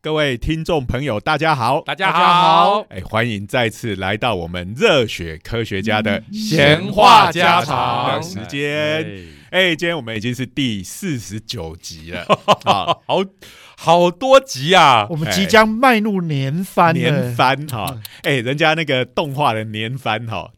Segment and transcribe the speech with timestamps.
[0.00, 8.14] 各位听众朋友，大家好，大家好，哎，欢迎再次来到我们热血科学家的闲话家常。
[8.14, 9.26] 的时间。
[9.50, 12.24] 哎，今天我们已经是第四十九集了，
[12.64, 13.24] 好好
[13.76, 15.08] 好多集啊！
[15.10, 20.52] 我们即将迈入年番，年番哈，哎，人家那个动画的年番哈，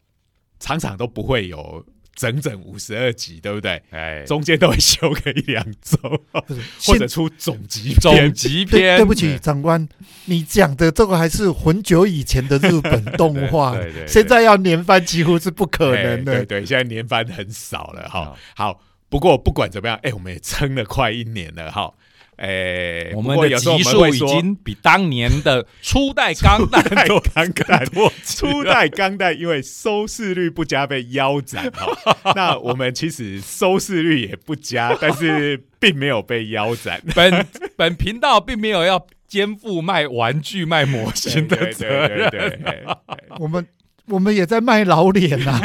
[0.59, 1.83] 常常都不会有。
[2.15, 3.81] 整整五十二集，对不对？
[3.89, 5.97] 哎，中间都会休个一两周，
[6.85, 8.97] 或者出总集总集篇。
[8.97, 9.87] 对不起，长官，
[10.25, 13.75] 你讲的这个还是很久以前的日本动画，
[14.07, 16.45] 现在要年番几乎是不可能的。
[16.45, 18.35] 对对，现在年番很少了哈。
[18.55, 21.93] 好，不过不管怎么样，哎，我们也撑了快一年了哈。
[22.41, 28.11] 哎，我们的集数已经比当年的 初代钢弹多钢弹多。
[28.25, 36.99] 初代钢弹因为收视率不佳被腰斩哈， 那我们其实收视率也不佳，但是并没有被腰斩。
[37.13, 42.57] 本本频道并没有要肩负卖玩具、卖模型的责任。
[43.37, 43.67] 我们。
[44.07, 45.59] 我们也在卖老脸呐，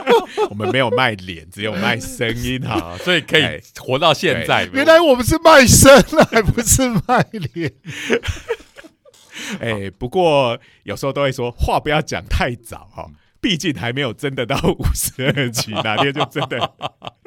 [0.50, 3.44] 我们没有卖脸，只有卖声音哈，所以可以
[3.78, 4.68] 活到现在。
[4.72, 7.72] 原来我们是卖声啊，还不是卖脸。
[9.60, 13.06] 哎，不过有时候都会说话不要讲太早哈。
[13.40, 16.58] 毕竟还没有真的到五十二期，哪天就真的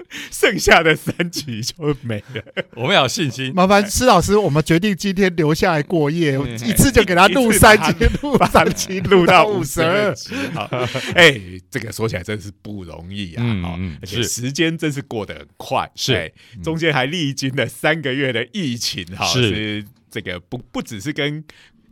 [0.31, 2.43] 剩下的三集就没了。
[2.75, 3.53] 我们有信心。
[3.53, 10.15] 麻烦施老师，我们决定今天留下来过夜，一次就给他录三集， 录三集，录到五十二
[10.53, 10.69] 好。
[11.15, 11.39] 哎，
[11.69, 13.43] 这个说起来真是不容易啊！
[13.77, 15.89] 嗯而且时间真是过得很快。
[15.95, 16.31] 是，
[16.63, 21.43] 中间还历经了三个月的疫情，哈，是这个不不只是跟。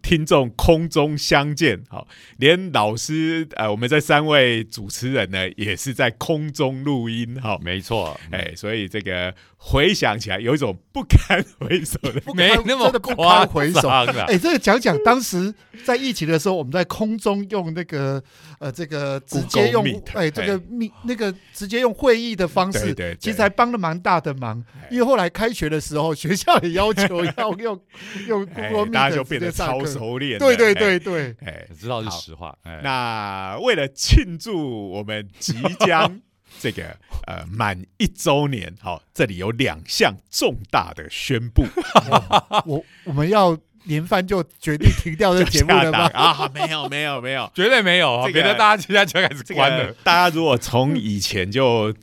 [0.03, 13.87] 听众空中相见，好，连老师，呃，我们这三位主持人呢，也是在空中录音，好，没错，哎，所以这个回想起来，有一种不堪回首的， 没那么不堪回首
[14.27, 15.51] 哎，这个讲讲当时
[15.85, 18.21] 在疫情的时候，我们在空中用那个，
[18.63, 27.77] 呃，这个直接用，哎，这个密那个直接用会议的方式，对，其实还帮了蛮大的忙，因为后来开学的时候，学校也要求 要用
[28.25, 29.85] 用 Google Meet 直接上课。
[29.85, 32.57] 熟练，对对对对，哎，知道是实话。
[32.81, 35.53] 那为了庆祝我们即
[35.85, 36.21] 将
[36.61, 36.95] 这个
[37.27, 41.65] 呃满一周年，好，这里有两项重大的宣布。
[42.65, 46.09] 我我们要连番就决定停掉这 节目了吗？
[46.13, 49.93] 啊，没有没有没有， 绝对没有，别的大家现在就开始关了。
[50.03, 51.93] 大家如果从以前就。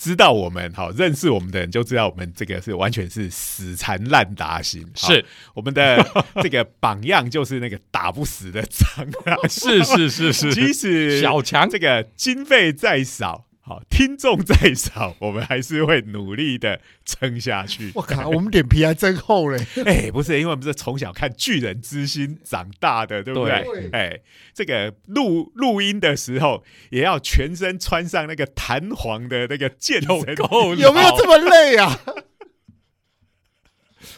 [0.00, 5.24] 知道我们好认识我们的人就知道我们这个是完全是死缠烂打型，是
[5.54, 6.00] 我们的
[6.40, 13.46] 这个榜样就是那个打不死的蟑螂， 是是是是，即使小强这个经费再少。
[13.68, 17.92] 好，听众再少，我们还是会努力的撑下去。
[17.94, 19.62] 我靠，我们脸皮还真厚嘞！
[19.84, 23.90] 哎，不是，因为我们是从小看《巨人之心》长大的，对不对？
[23.92, 24.20] 哎，
[24.54, 32.00] 这个录录音的时候，也要全身穿上那个弹簧的那个健身裤，有没有这么累啊？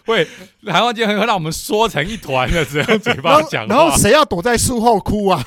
[0.07, 0.29] 会
[0.65, 5.45] 弹簧剑会让我们缩成一团的，只用嘴巴讲然后谁要躲在树后哭啊？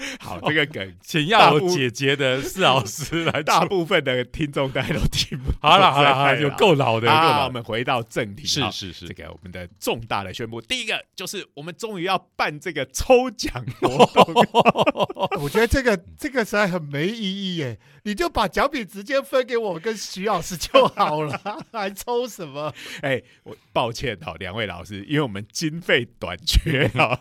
[0.20, 3.42] 好，这个梗，请要姐姐的四老师来。
[3.50, 5.50] 大部分的听众大家都听不。
[5.60, 7.10] 好了好了好了，有够老的。
[7.10, 8.46] 好，我们回到正题。
[8.46, 15.40] 是是是，这个我们的重大的宣布，第一个就是我们终于要办这个抽奖活动。
[15.42, 21.40] 我觉得这个这个实在很没意义耶，你就把奖品直接分给我跟徐老师就好了，
[21.72, 22.72] 还抽什么？
[23.02, 27.18] 哎，我抱歉哈，两位老师，因为我们经费短缺哈，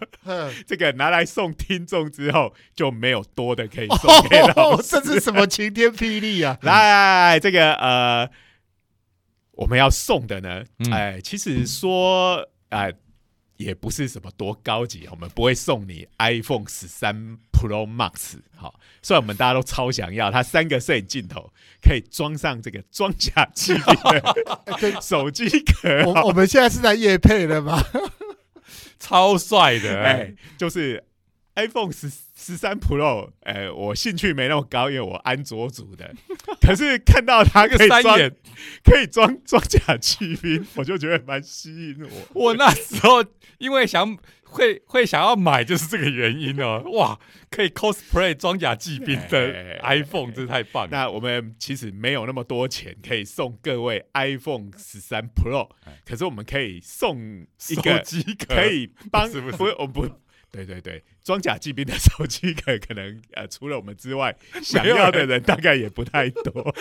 [0.67, 2.53] 这个拿来送听众之后。
[2.75, 6.57] 就没有多的可以送给老师，这是什么晴天霹雳啊！
[6.63, 8.29] 来，这个呃，
[9.51, 12.93] 我们要送的呢，哎，其实说呃，
[13.57, 18.37] 也不是什么多高级，我们不会送你 iPhone 十三 Pro Max。
[18.55, 21.51] 好，虽然我们大家都超想要，它三个摄影镜头
[21.81, 26.03] 可以装上这个装甲机的 手机壳。
[26.05, 27.83] 我我们现在是在夜配的吗？
[28.99, 31.03] 超帅的，哎，就是
[31.65, 32.11] iPhone 十。
[32.41, 36.15] 十三 Pro，哎，我兴趣没那么高，因为我安卓组的。
[36.65, 38.17] 可是看到它可以装，
[38.81, 42.09] 可以装装甲骑兵， 我就觉得蛮吸引我。
[42.33, 43.25] 我那时候
[43.57, 46.81] 因为想会会想要买，就是这个原因哦。
[46.93, 47.19] 哇，
[47.51, 50.87] 可以 cosplay 装甲骑兵的 iPhone，真是太棒。
[50.89, 55.69] 那我们其实没有那么多钱可以送各位 iPhone 十三 Pro，
[56.05, 58.01] 可是我们可以送一个
[58.47, 60.09] 可以帮不，我不。
[60.51, 66.75] 对对对，装甲骑兵的手机可可能呃，除了我们之外，想要的人大概也不太多。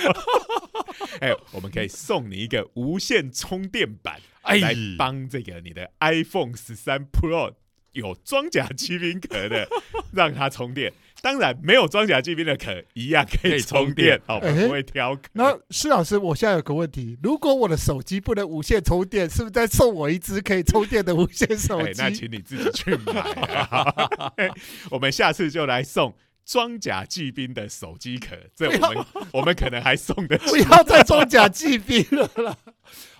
[1.20, 7.54] 哎，我们可以送你一个无线充电板，来帮这个你的 iPhone 十三 Pro
[7.92, 9.68] 有装甲骑兵壳的，
[10.12, 10.92] 让它充电。
[11.20, 15.18] 当然，没有装甲骑兵的壳一样可以充电，好，不会挑。
[15.32, 21.92] 那施老师，我现在有个问题：如果我的手机不能无线充电，是不是再送我一只可以充电的无线手机？
[21.98, 24.52] 那请你自己去买。
[24.90, 30.38] 我们下次就来送装甲骑兵的手机壳，这我们 我们可能还送的。
[30.46, 32.56] 不要再装甲骑兵了啦。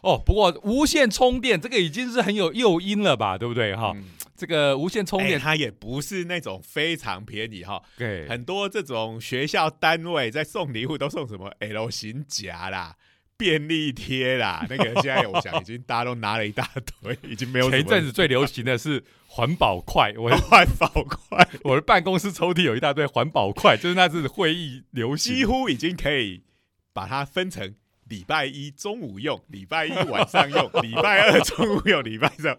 [0.03, 3.37] 哦，不过无线充电这个已经是很有诱因了吧？
[3.37, 3.75] 对不对？
[3.75, 3.95] 哈。
[4.39, 7.83] 这个无线充电，它也不是那种非常便宜哈。
[7.97, 12.95] 对，很多这种学校单位在送礼物都送什么 L 型夹啦、
[13.37, 16.71] 便利贴啦， 那个现在我想已经大家都拿了一大
[17.03, 17.69] 堆，已经没有。
[17.69, 26.45] 前一阵子最流行的是环保筷，我 的环保筷， 我的办公室抽屉有一大堆环保筷，就是那次会议流行，几乎已经可以
[26.93, 27.75] 把它分成
[28.09, 32.57] 礼拜一中午用、礼拜一晚上用、礼拜二中午用、礼拜三。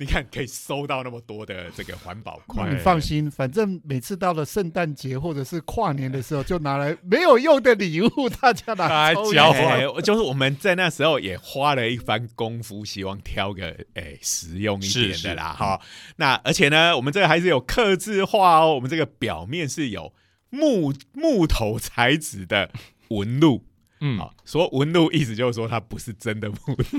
[0.00, 2.70] 你看，可以收到那么多的这个环保筷。
[2.70, 8.08] 你放心，反正每次到了圣诞节或者是跨年的时候，就拿来没有用的礼物，
[8.40, 9.80] 大家拿来交换。
[10.04, 15.52] 就是我们在那时候也花了一番功夫，希望挑个诶实用一点的啦。
[15.52, 15.80] 哈，
[16.14, 18.76] 那而且呢，我们这个还是有刻字化哦。
[18.76, 20.14] 我们这个表面是有
[20.50, 22.70] 木木头材质的
[23.08, 23.64] 纹路。
[24.00, 26.98] 嗯，好，说纹路意思就是说它不是真的木头。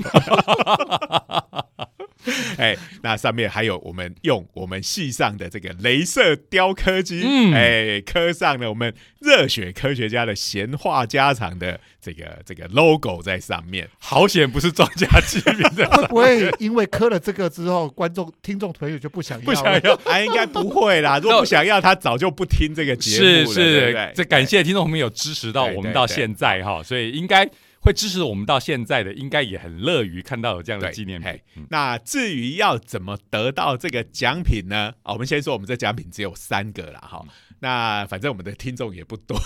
[2.58, 13.88] 哎，那上面还有我们用我们系上的这个镭射雕刻机，嗯哎，刻上了我们热血科学家的闲话家常的这个这个 logo 在上面。
[13.98, 19.44] 好险不是装家机兵的，会不会因为刻了这个之后，观众听众朋友就不想要？
[19.44, 19.94] 不想要？
[20.04, 21.18] 哎，应该不会啦。
[21.18, 23.54] 如果不想要，他早就不听这个节目了。
[23.54, 27.48] 是是，这感谢听众朋友支持到我们到现在哈，所以应该。
[27.80, 31.40] 会支持我们到现在的，应该也很乐于看到有这样的纪念品。
[31.70, 34.92] 那至于要怎么得到这个奖品呢？
[35.02, 37.24] 啊，我们先说，我们这奖品只有三个了哈。
[37.60, 39.38] 那反正我们的听众也不多，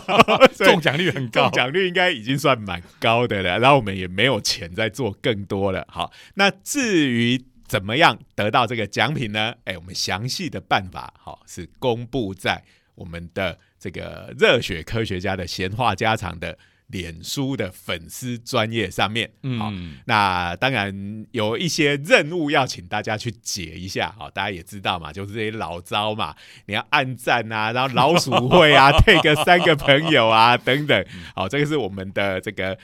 [0.54, 3.58] 中奖率很高，中奖率应该已经算蛮高的了。
[3.58, 5.86] 然后我们也没有钱再做更多了。
[5.90, 9.54] 好，那至于怎么样得到这个奖品呢？
[9.64, 12.62] 哎，我们详细的办法好是公布在
[12.94, 16.58] 我们的这个热血科学家的闲话家常的。
[16.88, 19.70] 脸书的粉丝专业上面，好，
[20.06, 31.04] 那当然有一些任务要请大家去解一下，好，大家也知道嘛，就是这些老招嘛，你要按赞啊，然后老鼠会啊， 配个三个朋友啊，等等，
[31.34, 32.78] 好，这个是我们的这个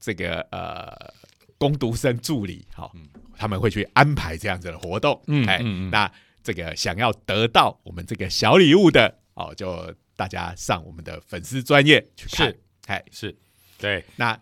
[0.00, 1.12] 这个呃
[1.58, 2.94] 攻读生助理，好，
[3.36, 5.58] 他们会去安排这样子的活动，哎，
[5.90, 6.10] 那
[6.42, 12.54] 这个想要得到我们这个小礼物的，哦，就大家上我们的粉丝专业去看。
[12.86, 13.36] 哎，是，
[13.78, 14.04] 对。
[14.16, 14.38] 那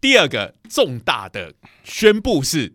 [0.00, 1.54] 第二个重大的
[1.84, 2.74] 宣布是，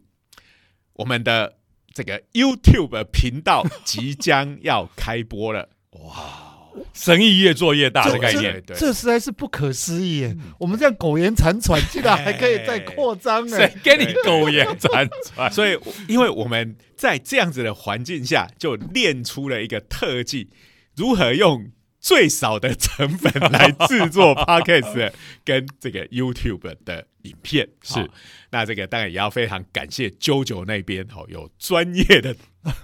[0.93, 1.57] 我们的
[1.93, 5.69] 这个 YouTube 频道即将要开播了。
[5.91, 10.31] 哇，生意越做越大的概念，这实在是不可思议。
[10.59, 15.49] 我们这样苟延残喘，竟然还可以再扩张谁给你苟延残喘？
[15.51, 20.51] 所以，因为我们在这样子的环境下，就练出了一个特技，
[20.95, 21.71] 如何用。
[21.99, 25.11] 最少的成本来制作 podcast
[25.43, 28.09] 跟这个 YouTube 的影片是，
[28.51, 32.35] 那这个当然也要非常感谢 JoJo 那边哦，有专业的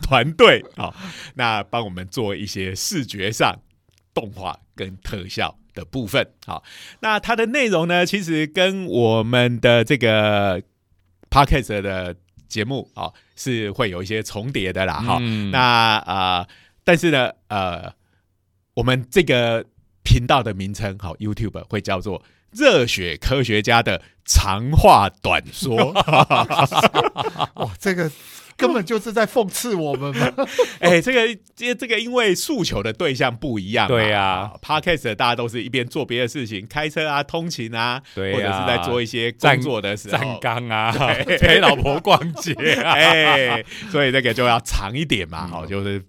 [0.01, 0.93] 团队啊，
[1.35, 3.59] 那帮我们做一些视觉上
[4.13, 6.27] 动画跟特效的部分。
[6.45, 6.63] 好，
[6.99, 10.61] 那它的内容呢，其实跟我们的这个
[11.29, 12.15] podcast 的
[12.49, 14.95] 节目啊是会有一些重叠的啦。
[14.95, 15.19] 哈，
[15.51, 15.59] 那
[15.99, 16.47] 啊，
[16.83, 17.93] 但是呢，呃。
[18.75, 19.65] 我们这个
[20.03, 25.91] 频道的名称，好，YouTube 会叫做“热血科学家的长话短说”。
[27.55, 28.11] 哇，这个
[28.57, 30.33] 根本就是在讽刺我们嘛！
[30.79, 34.51] 哎，这个这这个，因为诉求的对象不一样，对呀。
[34.61, 40.91] Podcast 大家都是一边做别的事情，开车啊、通勤啊，对或者是在做一些工作的时候，站岗啊，
[41.39, 46.03] 陪老婆逛街，哎，所以这个就要长一点嘛，好，就是。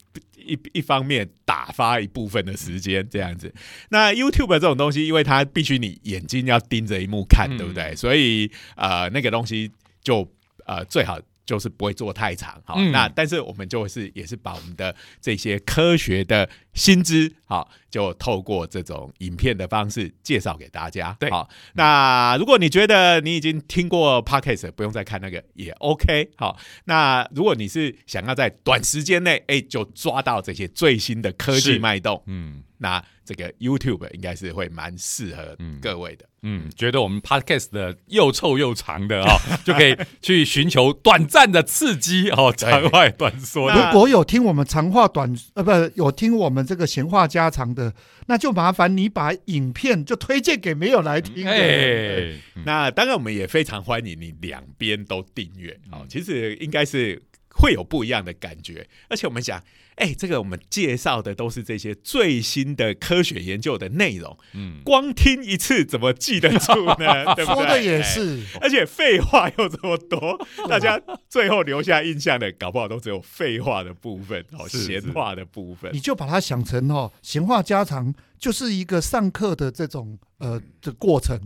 [0.47, 3.53] 一一方面打发一部分的时间这样子，
[3.89, 7.95] 那 YouTube 这种东西，因为它必须你眼睛要盯着一幕看，对不对？
[7.97, 9.71] 所以呃，那个东西
[10.03, 10.29] 就
[10.67, 12.61] 呃最好就是不会做太长。
[12.65, 21.17] 好，那但是我们就是也是把我们的这些科学的新知，好，就透过这种影片的方式介绍给大家。
[21.21, 26.31] 对，好，那如果你觉得你已经听过 podcast，不用再看那个也 OK。
[26.37, 33.05] 好，那如果你是想要在短时间内，哎，就抓到这些最新的科技脉动，嗯，那。
[33.25, 43.73] 这个 YouTube 应该是会蛮适合各位的，嗯，觉得我们 Podcast 的又臭又长的哦， 就可以去寻求短暂的刺激哦，长话短说。
[43.73, 47.95] 如果有听我们长话短呃，不有听我们这个闲话家常的，
[48.26, 52.33] 那就麻烦你把影片就推荐给没有来听的。
[52.64, 56.04] 那当然，我们也非常欢迎你两边都订阅哦。
[56.09, 57.21] 其实应该是
[57.54, 59.62] 会有不一样的感觉，而且我们讲。
[59.96, 67.25] 哎，这个我们介绍的都是这些最新的科学研究的内容，嗯，光听一次怎么记得住呢？
[67.37, 67.54] 对不对？
[67.54, 70.37] 说的也是，而且废话又这么多，
[70.68, 75.92] 大家最后留下印象的，搞不好都只有废话的部分哦，闲话的部分。
[75.94, 81.38] 你就把它想成哦，闲话家常就是一个上课的这种呃的过程。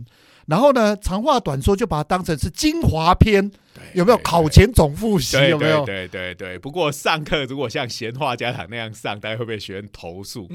[0.49, 3.51] 然后呢，长话短说，就把它当成是精华篇，
[3.93, 4.17] 有没有？
[4.17, 5.85] 考前总复习有没有？
[5.85, 6.57] 对对对。
[6.57, 10.49] 不过上课如果像闲话家常那样上，大家会被学生投诉？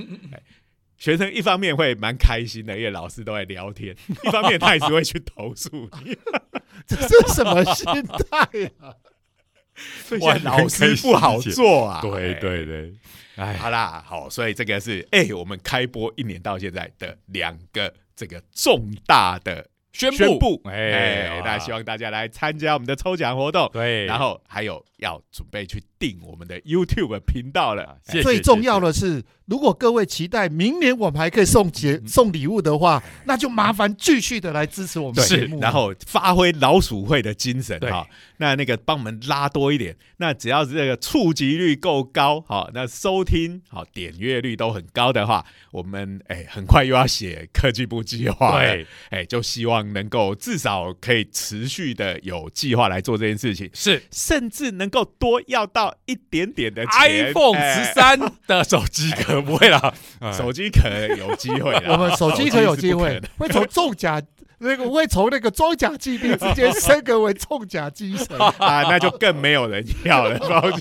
[0.98, 5.70] 学生一方面会蛮开心的，因为老师都在聊天； 一方面他也是会去投诉
[6.04, 6.16] 你。
[6.88, 8.94] 这是什么心态啊？
[10.22, 12.00] 哇，老师不好做啊！
[12.02, 12.92] 对对对。
[13.36, 19.64] 哎，好啦，好，所以这个是哎，我们开播一年到现在的两个这个重大的。
[19.94, 27.98] 宣布，哎，那希望大家来参加我们的抽奖活动，对，然后还有要准备去订我们的 YouTube 频道了。
[28.22, 29.22] 最重要的是。
[29.46, 38.08] 如果各位期待明年我们还可以送节送礼物的话，那就麻烦继续的来支持我们节目，然后发挥老鼠会的精神哈。
[38.38, 54.02] 那那个帮我们拉多一点，那只要是这个触及率够高，好，那收听好点阅率都很高的话，我们哎很快又要写科技部计划对，哎就希望能够至少可以持续的有计划来做这件事情，是。
[54.10, 59.10] 甚至能够多要到一点点的 iPhone 十三的手机。
[59.10, 59.92] 可不会啦，
[60.32, 64.22] 手机可能有机会我们手机壳有机会，会从重甲
[64.58, 70.80] 那个会从那个装甲机兵直接升格为重甲机神 啊，那就更没有人要了，抱歉。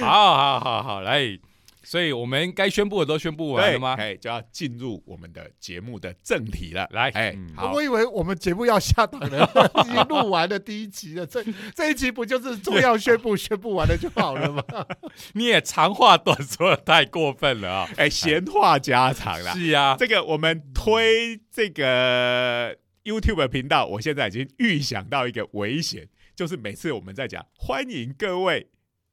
[0.00, 1.38] 好好好好来。
[1.84, 3.94] 所以我们该宣布的都宣布完了吗？
[3.98, 6.88] 哎，就要进入我们的节目的正题了。
[6.92, 9.48] 来，哎，好，我以为我们节目要下档了，
[9.84, 11.26] 已经录完了第一集了。
[11.26, 14.62] 这 这一集不就是重要宣布宣布完了就好了吗？
[15.34, 17.88] 你也长话短说的太过分了啊！
[17.96, 19.52] 哎，闲话家常啦。
[19.54, 28.68] 是啊，这个我们推这个 YouTube 频道，我现在已经预想到一个危险，就是每次我们在讲欢迎各位。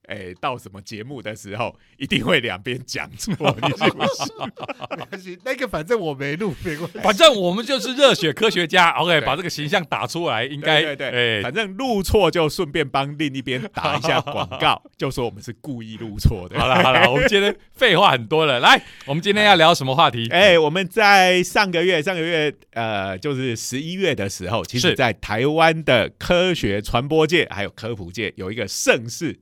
[0.09, 4.35] 哎，到什么节目的时候，一定会两边讲错，你信不信？
[4.97, 6.99] 没关系，那个反正我没录，没关系。
[6.99, 11.37] 反正我们就是热血科学家，OK，把这个形象打出来，应该对对。
[11.39, 16.59] 哎，反正录错就顺便帮另一边打一下 广告，就说我们是故意录错的。
[16.59, 20.27] 好了好了，我们今天 废话很多了，来，我们今天要聊什么话题？
[20.31, 29.37] 哎，我们在上个月，上个月呃，就是十一月的时候，其实在台湾的科学传播界还有科普界有一个盛事。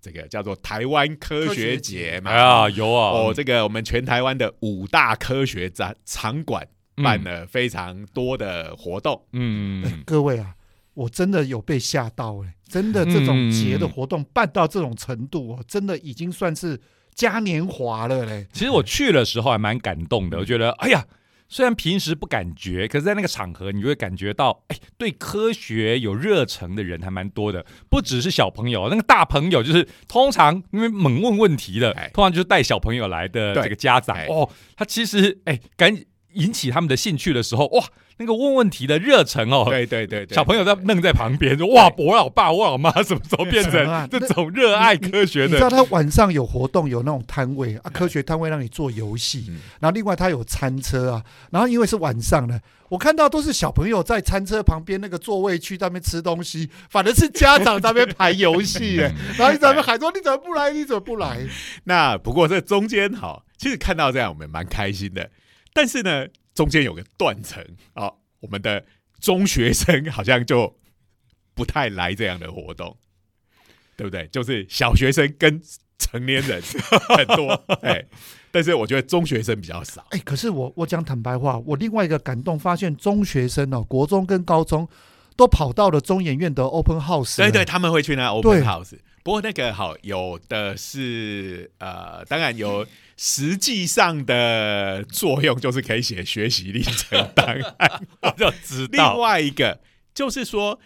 [0.00, 2.30] 这个叫做台湾科学节嘛？
[2.30, 3.10] 啊，有啊！
[3.10, 6.66] 哦，这个我们全台湾的五大科学展场馆
[7.02, 9.20] 办了非常多的活动。
[9.32, 10.54] 嗯，各位啊，
[10.94, 12.54] 我真的有被吓到哎！
[12.68, 16.80] 真的，这种节的活动办到这种程度哦，真的已经算是
[17.14, 18.46] 嘉年华了嘞。
[18.52, 21.04] 其实我去的时候还蛮感动的，我觉得，哎呀。
[21.48, 34.16] 虽然平时不感觉，可是在那个场合，你就会感觉到，哎，对科学有热忱的人还蛮多的，不只是小朋友，那个大朋友就是通常因为猛问问题的，通常就是带小朋友来的这个家长。
[34.26, 35.96] 哦，他其实哎，赶
[36.36, 37.84] 引起他们的兴趣的时候，哇。
[38.18, 43.72] 那个问问题的热忱哦，对对对，小朋友在愣在旁边说：“哇，我老爸、我老妈什么时候变成
[44.10, 60.70] 这种热爱科学的？”你知道他晚上有活动，有那种摊位啊，科学摊位让你做游戏，然后另外他有餐车啊，然后因为是晚上呢，我看到都是小朋友在餐车旁边那个座位区那边吃东西，反而是家长在那边排游戏 哎，然后你在那边喊说：“你怎么不来？
[60.72, 61.40] 你怎么不来？”
[61.84, 65.28] 那不过这中间哈，其实看到这样我们蛮开心的，
[65.76, 66.26] 但是呢。
[66.56, 68.82] 中间有个断层啊，我们的
[69.20, 70.74] 中学生好像就
[71.54, 72.96] 不太来这样的活动，
[73.94, 74.26] 对不对？
[74.28, 75.60] 就是小学生跟
[75.98, 76.62] 成年人
[77.14, 77.52] 很多，
[77.82, 78.02] 哎，
[78.50, 80.06] 但是我觉得中学生比较少。
[80.12, 84.88] 哎，可是我我讲坦白话，我另外一个感动发现，中学生哦，国中跟高中
[85.36, 87.36] 都跑到了中研院的 Open House。
[87.36, 88.98] 对对，，他们会去那 Open House。
[89.22, 97.46] 不过那个好，有的是呃，当然有实际上的作用，就是可以写学习历程档
[97.78, 98.02] 案。
[98.22, 99.80] 我就知另，外一个
[100.14, 100.78] 就是说，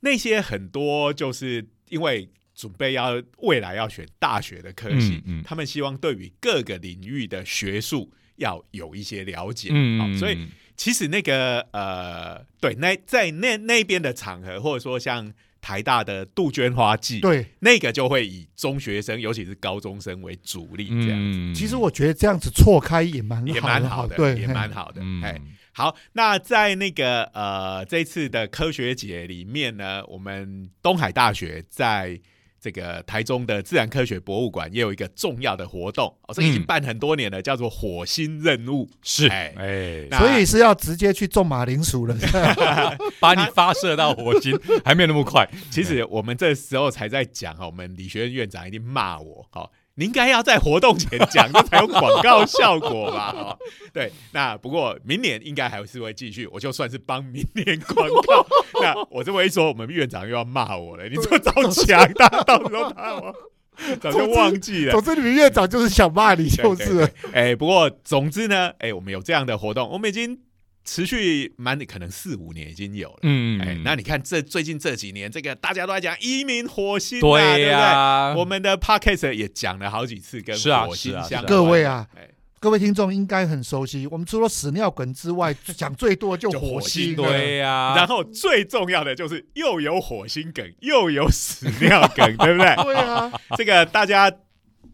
[0.00, 9.70] 那些很多就是因为准备要未来要选大学的科系，嗯嗯他们希望对于各个领域的学术要有一些了解。
[9.72, 25.00] 嗯好所以其实那个呃，对，那在那那边的场合，或者说像台大的杜鹃花季，对，那个就会以中学生，尤其是高中生为主力，这样、嗯其实我觉得这样子错开也蛮也好的，蛮好的，对，也嘿蛮好的。
[25.02, 25.22] 嗯。
[25.22, 25.40] 哎、
[25.72, 32.20] 好，那在那个呃这次的科学节里面呢，我们东海大学在
[32.66, 38.90] 这个台中的自然科学博物馆也有一个重要的活动，哦，这已经嗯办很多年了，叫做火星任务。
[39.04, 42.16] 是哎哎，所以是要直接去种马铃薯了。
[43.20, 53.32] 把你发射到火星还没有那么快， 其实我们这时候才在讲哈，我们理学院院长一定骂我，好，你应该要在活动前讲，这才有广告效果吧？
[53.36, 53.58] 哦，
[53.92, 58.46] 对，那不过明年应该还是会继续，我就算是帮明年广告。
[58.82, 61.50] 那我这么一说，我们院长又要骂我了，你这么早
[61.84, 63.34] 讲，大家到时候骂我，
[63.98, 64.92] 早就忘记了。
[64.92, 70.38] 总之，你们院长就是想骂你，就是哎、不过总之呢，哎、我们有这样的活动，我们已经
[70.86, 73.18] 持续蛮可能四五年已经有了。
[73.22, 78.40] 嗯哎、那你看这最近这几年，这个大家都在讲移民火星、啊，对对不呀，对？
[78.40, 81.46] 我们的 podcast 也讲了好几次跟火星相关。
[81.46, 87.14] 各位啊，哎各位听众应该很熟悉，我们除了屎尿梗之外，讲最多就就火火星。
[87.14, 92.74] 对呀，然后最重要的就是又有火星梗，又有屎尿梗， 对不对？
[92.82, 94.32] 对啊，这个大家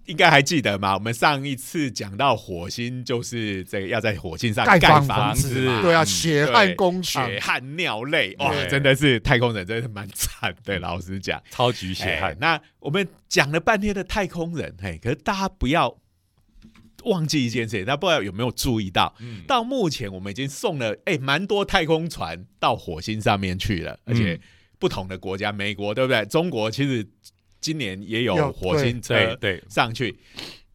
[0.06, 0.94] 应该还记得嘛？
[0.94, 8.66] 我们上一次讲到火星，就是这个要在火星上盖房房子嘛，对啊，嗯血汗工厂，血汗尿泪，哇，对。
[8.66, 10.78] 真的是太空人，真的是蛮惨的。
[10.80, 15.96] 老实讲，超级血哎汗，那我们讲了半天的太空人，嘿，可是大家不要
[17.04, 19.42] 忘记一件事情，大家不知道有没有注意到，嗯。
[19.46, 24.40] 到目前我们已经送了哎蛮多太空船到火星上面去了，而且嗯。
[24.82, 26.24] 不同的国家，美国对不对？
[26.24, 27.06] 中国其实
[27.62, 30.18] 今年也有有火星车对，上去，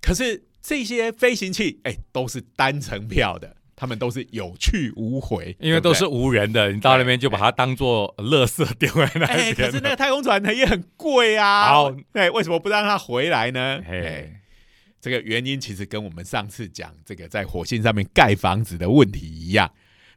[0.02, 11.68] 可是这些飞行器哎都是单程票的，他们都是有去无回，因为都是无人的，你到那边就把它当做垃圾丢在那哎，可是那个太空船呢也很贵啊。
[11.68, 13.80] 好，对，为什么不让它回来呢？
[13.86, 14.34] 哎嘿，
[15.00, 19.70] 这个原因其实跟我们上次讲这个在火星上面盖房子的问题一样，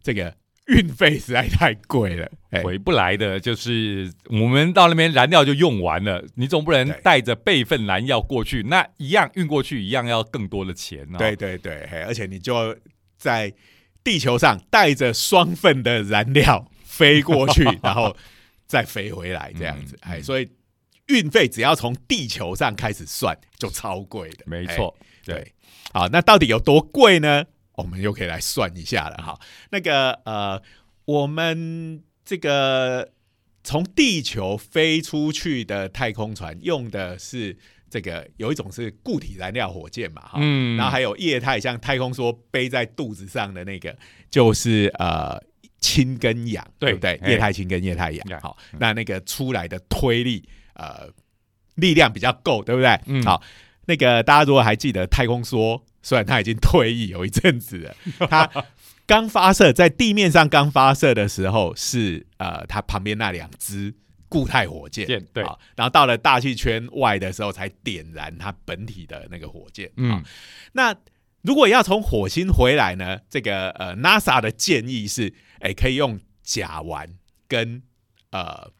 [0.02, 0.34] 这个
[0.70, 2.30] 运费实在太贵了。
[2.50, 11.18] 哎，回不来的，就是我们到那边燃料就用完了，你总不能对带着备份燃料过去，那一样运过去一样要更多的钱哦。
[11.18, 12.76] 对对对，嘿而且你就
[13.16, 13.52] 在
[14.02, 18.16] 地球上带着双份的燃料飞过去， 然后
[18.66, 19.96] 再飞回来，这样子。
[20.02, 20.48] 嗯哎，所以
[21.08, 24.38] 运费只要从地球上开始算，就超贵的。
[24.38, 25.52] 哎没错，对，
[25.92, 27.44] 好，那到底有多贵呢？
[27.80, 29.38] 我们又可以来算一下了哈。
[29.70, 30.62] 那个呃，
[31.04, 33.10] 我们这个
[33.64, 37.56] 从地球飞出去的太空船用的是
[37.90, 40.76] 这个有一种是固体燃料火箭嘛，哈，嗯。
[40.76, 43.96] 然后还有液态，像太空梭背在肚子上的那个，
[44.30, 45.36] 就是呃
[45.80, 47.10] 氢跟氧，对对不对？
[47.22, 47.32] 哎。
[47.32, 48.38] 液态氢跟液态氧，呀。
[48.42, 51.08] 好，那那个出来的推力呃
[51.74, 53.00] 力量比较够，对不对？
[53.06, 53.22] 嗯。
[53.24, 53.42] 好，
[53.86, 57.96] 那个大家如果还记得太空梭，虽然他已经退役有一阵子了，
[58.28, 58.50] 他
[59.06, 63.92] 刚发射在地面上刚发射的时候是呃他旁边那两只
[64.28, 65.42] 固态火箭，箭对。
[65.42, 70.10] 好然后到了大气圈外的时候才点燃它本体的那个火箭，嗯。
[70.12, 70.22] 好，
[70.72, 70.94] 那
[71.42, 73.18] 如果要从火星回来呢？
[73.28, 77.08] 这个呃，NASA 的建议是，哎，可以用甲烷
[77.48, 77.82] 跟
[78.30, 78.70] 呃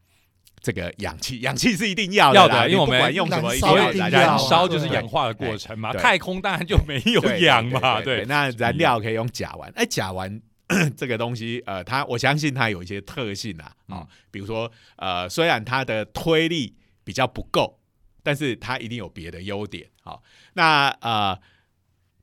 [0.61, 10.41] 这个氧气，氧气是一定要的，要的因为我们管用什么，燃一定要烧一定燃烧就是氧化的过程嘛，太空当然就没有氧嘛，对那燃料可以用甲烷，哎，甲烷
[10.97, 17.81] 这个东西，呃，它我相信它有一些特性啊，啊、嗯比如说，呃，虽然它的推力比较不够，
[18.23, 19.89] 但是它一定有别的优点。
[20.03, 21.39] 好、那呃，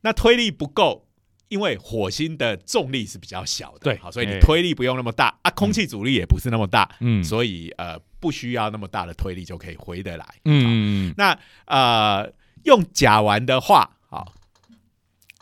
[0.01, 1.05] 那推力不够。
[1.49, 10.25] 因为火星的重力是比较小的，对好，所以你哎推力不用那么大啊，空气阻力也不是那么大，嗯所以呃不需要那么大的推力就可以回得来。
[10.45, 12.31] 嗯，那呃，
[12.63, 14.33] 用甲烷的话，好、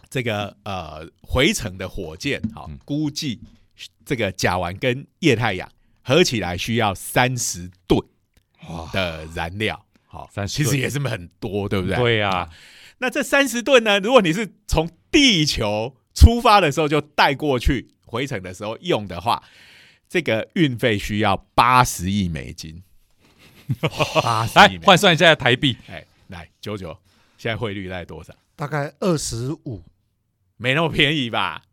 [0.09, 3.39] 这个呃回程的火箭，好、嗯估计
[4.05, 5.69] 这个甲烷跟液态氧
[6.01, 8.01] 合起来需要三十吨，
[8.91, 11.95] 的燃料，好、三十其实也是很多，对不对？
[11.95, 12.49] 对呀啊，
[12.99, 13.99] 那这三十吨呢？
[13.99, 19.43] 如果你是从地球出发的时候就带过去，回程的时候用的话，
[20.15, 22.81] 这个运费需要八十亿美金，
[24.23, 26.97] 八十来亿，换算一下台币，哎，来九九，
[27.37, 28.33] 现在汇率大概多少？
[28.55, 29.83] 大概二十五
[30.55, 31.63] 没那么便宜吧？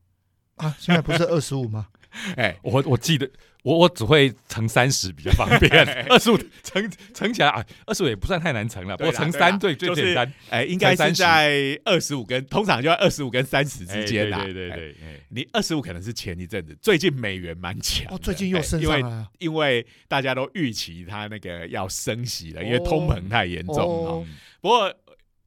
[0.56, 1.86] 啊，现在不是二十五吗？
[2.34, 3.30] 哎，我我记得
[3.62, 14.38] 我我只会乘三十比较方便， 二十五乘乘起来啊，二十五也不算太难乘了，不过乘三最最就是简单哎，应该是在二十五跟通常就在二十五跟三十之间啦。
[14.38, 14.96] 哎对对对
[15.28, 19.28] 你二十五可能是前一阵子，最近美元蛮强，哦，最近又哎因为升上来了。
[19.38, 24.26] 因为大家都预期它那个要升息了，因为哦通膨太严重哦了。
[24.60, 24.92] 不过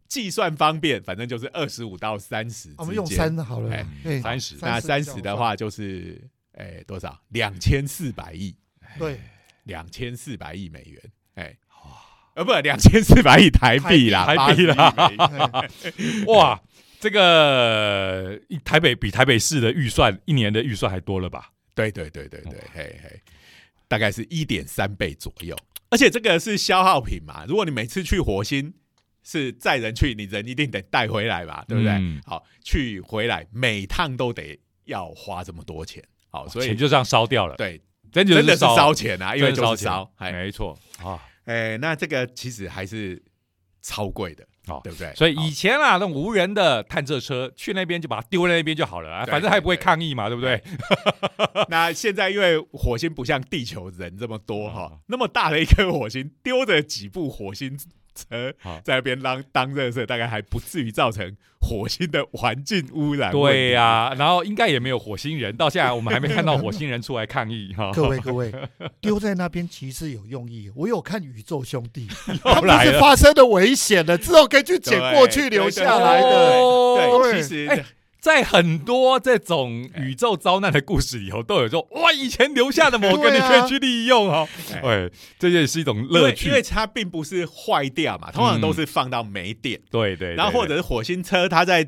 [0.08, 3.18] 计算方便，反正就是二十五到三十之我们用间。
[3.18, 6.22] 三好了哎，哎三十那三十的话就是
[6.56, 7.22] 哎多少？
[7.30, 8.56] 两千四百亿，
[8.98, 9.20] 对，
[9.64, 11.02] 两千四百亿美元。
[11.36, 11.58] 哎，
[12.36, 15.70] 呃，不，两千四百亿台币啦，台币啦80亿美元哎
[16.28, 16.62] 哇，
[17.00, 21.52] 这个一台北比台北市的预算一年的预算还多了吧？
[21.74, 23.22] 对对对对对，嘿嘿，
[23.88, 25.56] 大概是一点三倍左右。
[25.90, 28.74] 而且这个是消耗品嘛，如果你每次去火星
[29.24, 31.92] 是载人去，你人一定得带回来吧，对不对？
[31.94, 36.04] 嗯好，去回来每趟都得要花这么多钱，
[36.36, 41.20] 好，所以钱就这样烧掉了，对，真真的是烧烧钱啊，因为就是烧，哎没错啊。
[41.46, 43.22] 哎，那这个其实还是
[43.82, 45.14] 超贵的，哦对不对？
[45.16, 50.62] 所以以前啊，那种无人的探测车去那边就把它丢在那边就好了啊，反正他也不会抗议嘛，对不对？
[51.70, 57.78] 那现在因为火星不像地球人这么多哈、嗯那么大的一颗火星，丢着几部火星
[58.16, 63.32] 车在那边当当热色，大概还不至于造成火星的环境污染。
[63.32, 67.92] 对、呀、 然后应该也没有火星人，到现在我们还没看到火星人出来抗议哈。
[67.96, 68.52] 各位各位，
[69.02, 70.72] 丢在那边其实有用意。
[70.76, 72.08] 我有看《宇宙兄弟》，
[72.42, 76.28] 他们是发生了危险了之后可以去捡过去留下来的。
[76.28, 77.86] 哦对，对其实、哎
[78.26, 84.50] 在很多这种宇宙遭难的故事里头，都有说哇，以前留下的某个你可以去利用哦。
[84.74, 85.06] 哎。
[85.06, 86.50] 哎，这也是一种因乐趣。
[86.50, 86.56] 为因。
[86.56, 91.88] 为它并不是坏掉嘛，通常都是放到没电，对对，对然后或者是火星车它在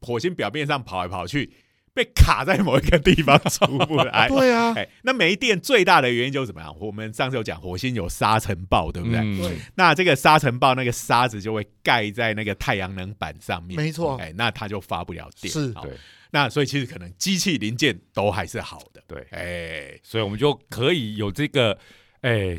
[0.00, 1.52] 火星表面上跑来跑去，
[1.94, 4.26] 被卡在某一个地方出不来。
[4.28, 6.76] 对啊，哎，那没电最大的原因就是怎么样？
[6.80, 9.20] 我们上次有讲，火星有沙尘暴，对不对？
[9.20, 15.52] 嗯对，那这个沙尘暴，那个沙子就会盖在那个太阳能板上面，没错哎，那它就发不了电。
[15.52, 15.92] 是好对
[16.32, 19.00] 那所以其实可能机器零件都还是好的。
[19.06, 21.78] 对，哎，所以我们就可以有这个
[22.22, 22.58] 哎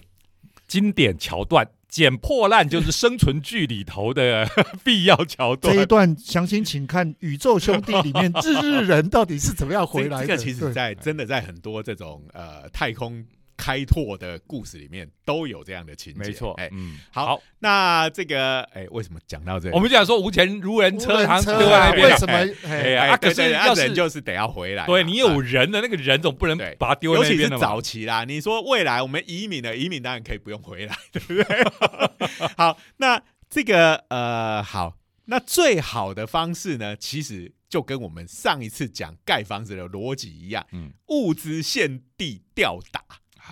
[0.65, 4.45] 经典桥段，捡破烂就是生存剧里头的
[4.84, 6.13] 必要桥段这一段。
[6.19, 10.27] 详情请看《宇宙兄弟》里面 日日人到底是怎么样回来的。
[10.27, 13.23] 这这个其实在真的在很多这种呃太空
[13.57, 16.19] 开拓的故事里面都有这样的情节。
[16.19, 19.75] 没错，哎，嗯，好那这个哎，为什么讲到这里？
[19.75, 22.33] 我们就讲说无钱如人车，无人好像车啊为什么？
[22.33, 27.61] 哎哎，呀，可是人就是得要回来嘛，对你啊有人的那个人总不能把它丢尤其是在那边的嘛。
[27.61, 31.63] 早期啦，你说未来我们移民了，移民当然可以不用回来， 对不对？
[32.57, 43.01] 好，那这个呃，好，那最好的方式呢，其实就跟我们上一次讲盖房子的逻辑一样，嗯物资现地吊打，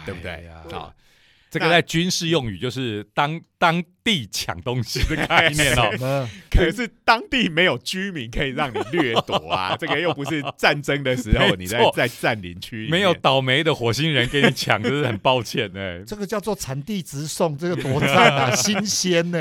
[0.05, 0.63] 对不对哎呀？
[0.71, 0.93] 好，
[1.49, 5.89] 这个在军事用语就是当当地抢东西的概念哦。
[6.01, 16.01] 呃可是当地没有居民可以让你掠夺啊， 这个又不是战争的时候你在在占领区没有倒霉的火星人给你抢，真是很抱歉哎。
[16.05, 19.39] 这个叫做产地直送，这个多赞啊，新鲜呢。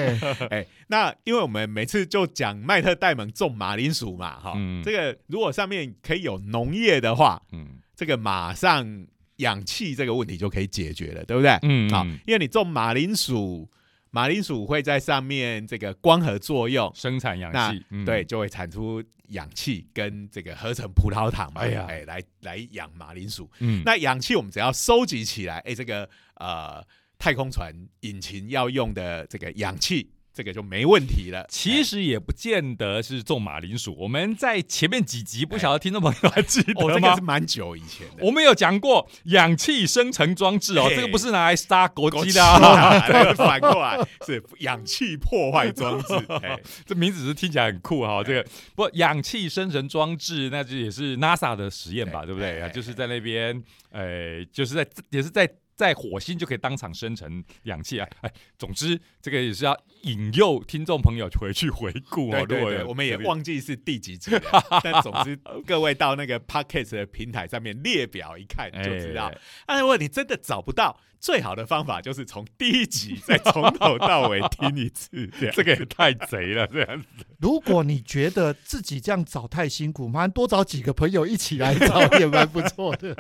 [0.49, 11.59] 哎，那因为我们每次就讲麦特戴蒙种马铃薯嘛，哈、嗯这个如果上面可以有农业的话，嗯这个马上氧气这个问题就可以解决了，对不对？
[11.63, 13.69] 嗯好，因为你种马铃薯，
[14.11, 23.51] 马铃薯会在上面这个光合作用，生产氧那气，嗯对，就会产出氧气跟这个合成葡萄糖嘛，哎呀哎，来来养马铃薯。
[23.61, 26.85] 嗯，那氧气我们只要收集起来，哎，这个呃
[27.19, 31.47] 太空船引擎要用的这个氧气，这个就没问题了。
[31.49, 33.95] 其实也不见得是种马铃薯。
[33.99, 37.21] 我们在前面几集，不晓得听众朋友还记哦，得吗这个是？
[37.23, 38.25] 蛮久以前的。
[38.25, 42.43] 我们有讲过氧气生成装置哦，嘿这个不是拿来杀国国鸡的
[43.37, 46.15] 反过来是氧气破坏装置。
[46.43, 48.23] 哎 这名字是听起来很酷哈。
[48.25, 52.61] 这个不氧气生成装置，那这也是 NASA 的实验吧，对不对？
[52.61, 58.09] 哎啊，就是在那边，呃，就是在也是在在火星就可以当场生成氧气啊！
[58.21, 62.45] 哎，总之这个也是要引诱听众朋友回去回顾哦。
[62.47, 64.41] 对对对，我们也忘记是第几集了，
[64.83, 69.33] 但总之各位到那个 Podcast 的平台上面列表一看就知道。
[69.67, 77.25] 哎，如果你真的找不到，最好的方法就是从第一集再从头到尾听一次，这 个也太贼了，这样子。
[77.39, 83.17] 如果你觉得自己这样找太辛苦，麻烦多找几个朋友一起来找 也蛮不错的。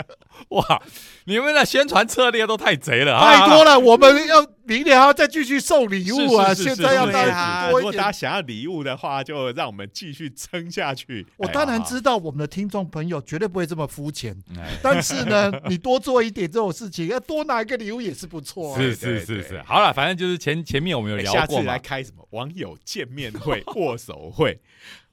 [0.48, 0.82] 哇，
[1.26, 3.78] 你们的宣传策略都太贼了，太多了。
[3.78, 6.54] 我们要明年还要再继续送礼物啊！
[6.54, 7.84] 现在要大家多一点。
[7.84, 11.26] 如果大家想要礼物的话，就让我们继续撑下去。
[11.36, 14.36] 我当然知道我们的听众朋友绝对不会这么肤浅，
[14.82, 18.76] 但是呢，你多做一点这种事情，要多拿一个礼物也是不错。
[18.76, 24.60] 是是是是，好了，反正就是前前面我们有聊过下次来开什么网友见面会、 握手会。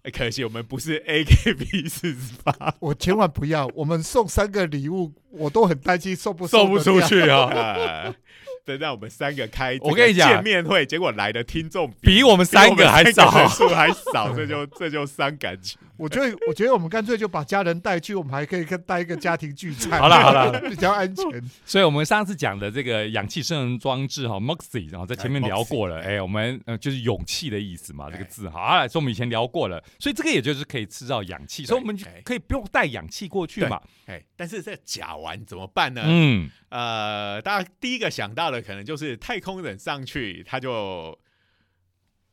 [0.10, 3.69] 可惜我们不是 AKB 四十八， 我千万不要。
[3.76, 8.13] 我们送三个礼物，我都很担心送不送不出去啊。
[8.69, 15.79] 等让我们三个开，我跟你讲见面会，结果来的听众比我们三个还少，人数还少， 这就这就伤感情。
[15.97, 19.99] 我觉得，我觉得我们干脆就把家人带去，我们还可以跟带一个家庭聚餐。
[19.99, 21.25] 好了好了， 比较安全。
[21.65, 25.99] 所以，我们上次讲的这个氧气生成装置哈，Moxie，然后在前面聊过了。
[25.99, 28.88] 哎，我们呃就是勇气的意思嘛，这个字哈。
[28.88, 33.82] 所以我们以前聊过了，所以这个也就是可以制造氧气，所以我们可以不用带氧气过去嘛。
[34.05, 36.01] 哎，但是这甲烷怎么办呢？
[36.05, 41.17] 嗯，呃，大家第一个想到的可能就是太空人上去，他就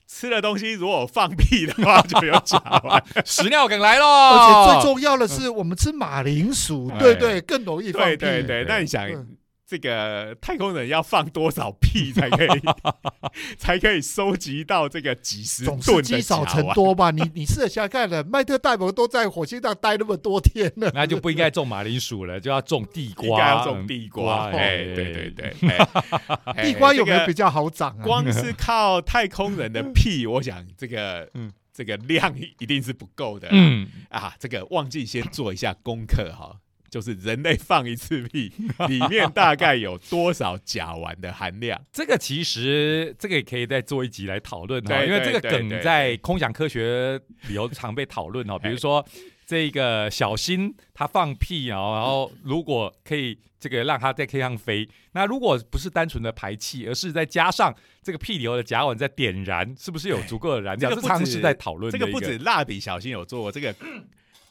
[0.06, 4.06] 吃的东西，如果放屁的话，就有甲烷， 屎尿梗来喽。
[4.06, 8.16] 而且最重要的是，我们吃马铃薯，对对，更容易放屁。
[8.16, 9.08] 对对对，那你想？
[9.66, 12.60] 这个太空人要放多少屁才可以，
[13.58, 17.10] 才可以收集到这个几十吨的积少成多吧？
[17.10, 24.46] 你你试想看了，麦特戴蒙都在火星上待那么多天了，那就不应该种马铃薯了，就要种地瓜， 应该要种地瓜。
[24.50, 25.52] 哎，对对对，
[26.62, 27.98] 地瓜有没有比较好长？
[27.98, 31.28] 光是靠太空人的屁，我想这个
[31.72, 33.48] 这个量一定是不够的。
[33.50, 36.60] 嗯啊，这个忘记先做一下功课哈。
[36.96, 38.50] 就是人类放一次屁，
[38.88, 41.78] 里面大概有多少甲烷的含量？
[41.92, 48.56] 这个其实这个也可以再做一集来讨论哈，因为这个梗在空想科学里头常被讨论哦。
[48.64, 49.06] 比如说
[49.44, 60.94] 这个小新他放屁啊，然后如果可以这个让他在天上飞，那如果不是单纯的排气，而是再加上这个屁流的甲烷在点燃，是不是有足够的燃料？
[60.94, 63.74] 这常是在讨论这个不止蜡笔小新有做过这个。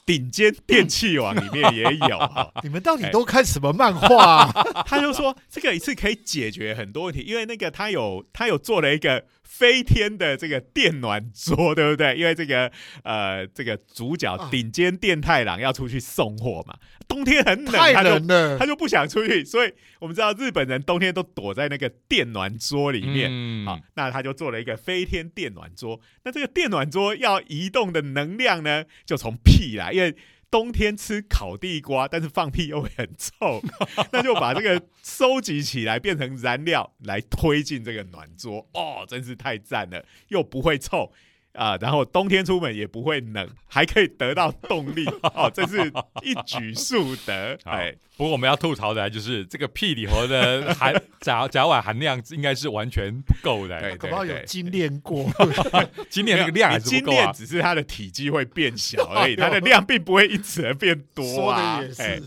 [0.06, 4.44] 顶尖电器网里面也有 啊，你们到底都看什么漫画？
[4.44, 4.54] 啊
[4.86, 12.18] 他就说这个一次可以解决很多问题，因为那个他有他有做了一个飞天的这个电暖桌，对不对？
[12.18, 12.70] 因为这个
[13.04, 16.76] 呃这个主角顶尖电太郎要出去送货嘛，
[17.08, 29.94] 冬天很冷，太冷了，他就不想出去，所以我们知道日本人冬天都躲在那个电暖桌里面好，那他就做了一个飞天电暖桌，那这个电暖桌要移动的能量呢，就从屁来。
[29.94, 30.16] 因为
[30.56, 33.62] 冬天吃烤地瓜，但是放屁又会很臭，
[34.14, 41.12] 那就把这个收集起来变成燃料来推进这个暖桌哦，真是太赞了，又不会臭。
[41.56, 45.92] 啊，然后冬天出门也不会冷，还可以得到动力哦，这是
[46.22, 47.58] 一举数得。
[47.66, 55.30] 哎，不过我们要吐槽的就是这个屁里头的含 甲甲烷含量应该是完全不够的，对，可能有精炼过，
[56.10, 57.32] 精炼那个量还是不够啊。
[57.32, 61.82] 只是它的体积会变小而已，它的量并不会因此而变多啊。
[61.82, 62.24] 也是。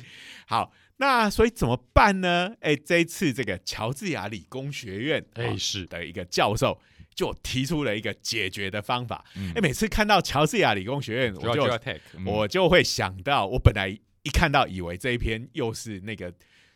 [0.46, 2.52] 好，那所以怎么办呢？
[2.60, 6.80] 哎，这一次这个乔治亚理工学院哎是的一个教授。
[7.18, 9.24] 就提出了一个解决的方法。
[9.56, 11.80] 哎，每次看到乔治亚理工学院，我就
[12.24, 13.88] 我就会想到，我本来
[14.22, 16.32] 一看到以为这一篇又是那个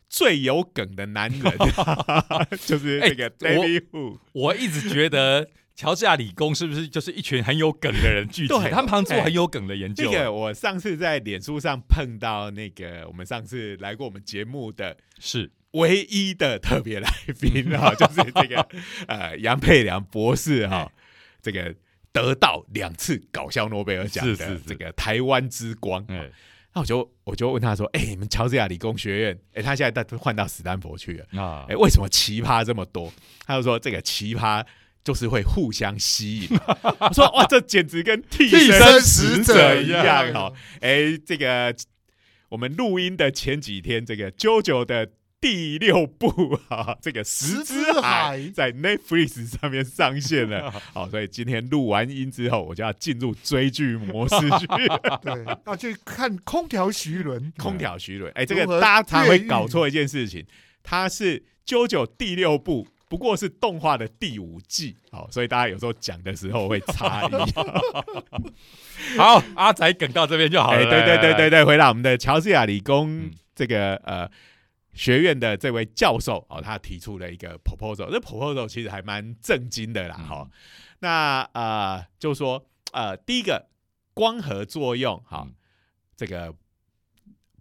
[0.09, 1.41] 最有梗的男人，
[2.67, 4.19] 就是那个 David。
[4.33, 8.55] 我一直觉得乔治亚理工是不是就是一群很有梗的人聚集？
[8.69, 10.11] 他们常做很有梗的研究。
[10.11, 15.53] 那个我上次在脸书上碰到那个我们上次来过我们节目的是。
[15.73, 18.67] 唯一的特别来宾哈，就是这个
[19.09, 20.91] 呃杨佩良博士哈，
[21.41, 21.75] 这个
[22.13, 26.07] 得到两次搞笑诺贝尔奖的这个台湾之光。
[26.75, 31.67] 那我就我就问他说：“哎，你们乔治亚理工学院，哎，他现在换到斯坦福去了啊？
[31.69, 33.13] 哎，为什么奇葩这么多？”
[33.47, 34.65] 他就说：“这个奇葩
[35.05, 36.49] 就是会互相吸引。
[37.01, 40.53] ”我说：“哇，这简直跟替身使者一样哈！
[40.81, 41.75] 哎，这个
[42.49, 45.09] 我们录音的前几天，这个 JoJo 的。
[45.43, 50.71] 第六部啊，这个《十之海》在 Netflix 上面上线了。
[50.95, 54.67] 好，所以今天录完音之后，我就要进入追剧模式去。
[55.21, 57.53] 对，要去看空调徐伦。
[57.59, 60.47] 空调徐伦，哎，这个大家常会搞错一件事情。
[60.85, 67.33] 它是《啾啾》第六部，不过是动画的第五季，好，所以大家有时候讲的时候会差异。
[69.19, 70.79] 好，阿仔梗到这边就好了。
[70.79, 74.31] 哎，对对对对对，回到我们的乔治亚理工嗯这个呃
[74.93, 80.27] 学院的这位教授哦，他提出了一个 proposal，这 proposal 其实还蛮震惊的啦，嗯。
[80.27, 80.51] 哈、
[81.01, 83.69] 那呃，就说呃，第一个
[84.15, 85.55] 光合作用，哈、嗯。
[86.15, 86.55] 这个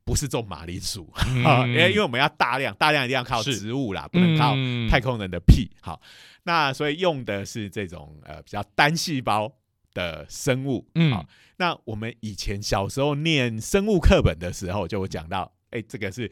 [0.04, 1.44] 不是种马铃薯，嗯。
[1.44, 3.56] 啊， 因为因为我们要大量大量一定要靠是。
[3.56, 4.90] 植物啦，不能靠嗯。
[4.90, 5.72] 太空人的屁。
[5.82, 6.02] 好，
[6.44, 9.52] 那所以用的是这种呃比较单细胞
[9.94, 10.86] 的生物。
[10.96, 11.14] 嗯。
[11.14, 11.26] 好，
[11.58, 16.30] 那我们以前小时候念生物课本的时候，就有讲到，哎，这个是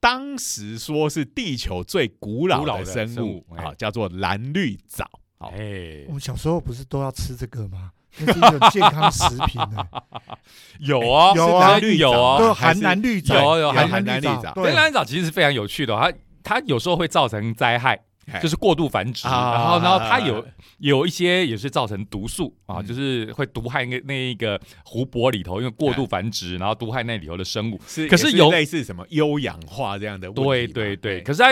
[0.00, 3.64] 当时说是地球最古老古老的的生生物物，哎。
[3.64, 5.04] 好，叫做蓝绿藻。
[5.38, 6.04] 好，哎。
[6.08, 7.92] 我，们小时候不是都要吃这个吗？
[8.18, 9.86] 那是一种健康食品呢，
[10.80, 11.78] 有啊，有啊。
[11.78, 14.52] 是有啊，都含蓝绿藻，有有含蓝绿藻。
[14.54, 15.04] 蓝藻。
[15.04, 18.00] 其实是非常有趣的哦，它它有时候会造成灾害，哎
[18.40, 20.44] 就是过度繁殖，啊然后然后它有
[20.78, 22.86] 有一些也是造成毒素啊，嗯。
[22.86, 27.80] 就是会毒害那那一个湖泊里头，因为过度繁殖，然后毒害那里头的生物。
[27.86, 31.20] 是，可是有类似什么优氧化这样的问题对对对，哎。
[31.20, 31.50] 可是它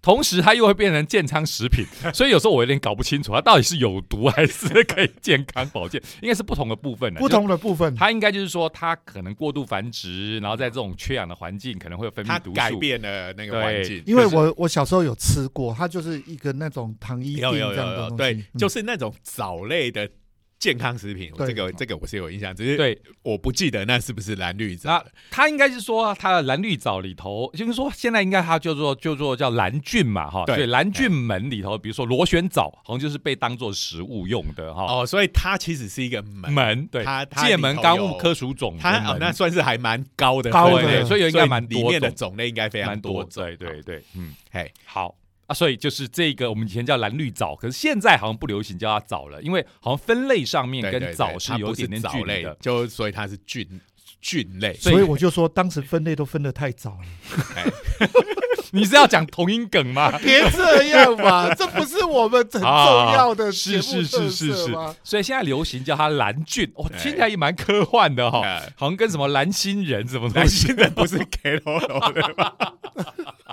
[0.00, 7.20] 同时它又会变成健康食品， 所以有时候我有点搞不清楚它到底是有毒还是可以健康保健，应该是不同的部分的。
[7.20, 12.54] 不同的部分，它应该就是说，它可能过度繁殖，然后在这种缺氧的环境，可能会有分泌毒素。
[12.54, 20.08] 改变了那个对环境，因为我我小时候有吃过，它就是一个那种糖衣锭有有这样的东西，有有，对，嗯就是那种藻类的
[20.58, 24.90] 健康食品，这个这个我是有印象，只是对，我不记得那是不是蓝绿藻。
[24.90, 25.04] 那。
[25.30, 30.66] 它应该是说它的蓝绿藻里头，就是说现在应该它叫做叫做叫蓝菌嘛哈，对。
[30.66, 34.84] 蓝菌门里头，比如说螺旋藻，好像就是被当做食物用的哈。
[34.84, 45.14] 哦，所以它其实是一个门，门对，它它界门纲目科属种的门它哦那算是还蛮高的高的所以有应该蛮里面的种种类应该非常多，对对，对，嗯，嘿，好。
[45.48, 52.56] 啊，所以就是这个，我们以前叫蓝绿藻，可是现在好像不流行叫它藻了，因为好像分类上面跟藻是有点点藻类距离的。
[52.60, 53.66] 就所以它是菌
[54.20, 57.64] 菌类，所以所以我就说当时分类都分得太早了，哎
[58.70, 60.10] 你是要讲同音梗吗？
[60.20, 72.52] 别这样嘛，这不是我们很重要的节是是目特是是是色吗？，所以现在流行叫它蓝菌，哦，哎听起来也蛮科幻的哈、哎好像跟什么蓝星人什么东蓝西，星人 不是 K O L 的吗？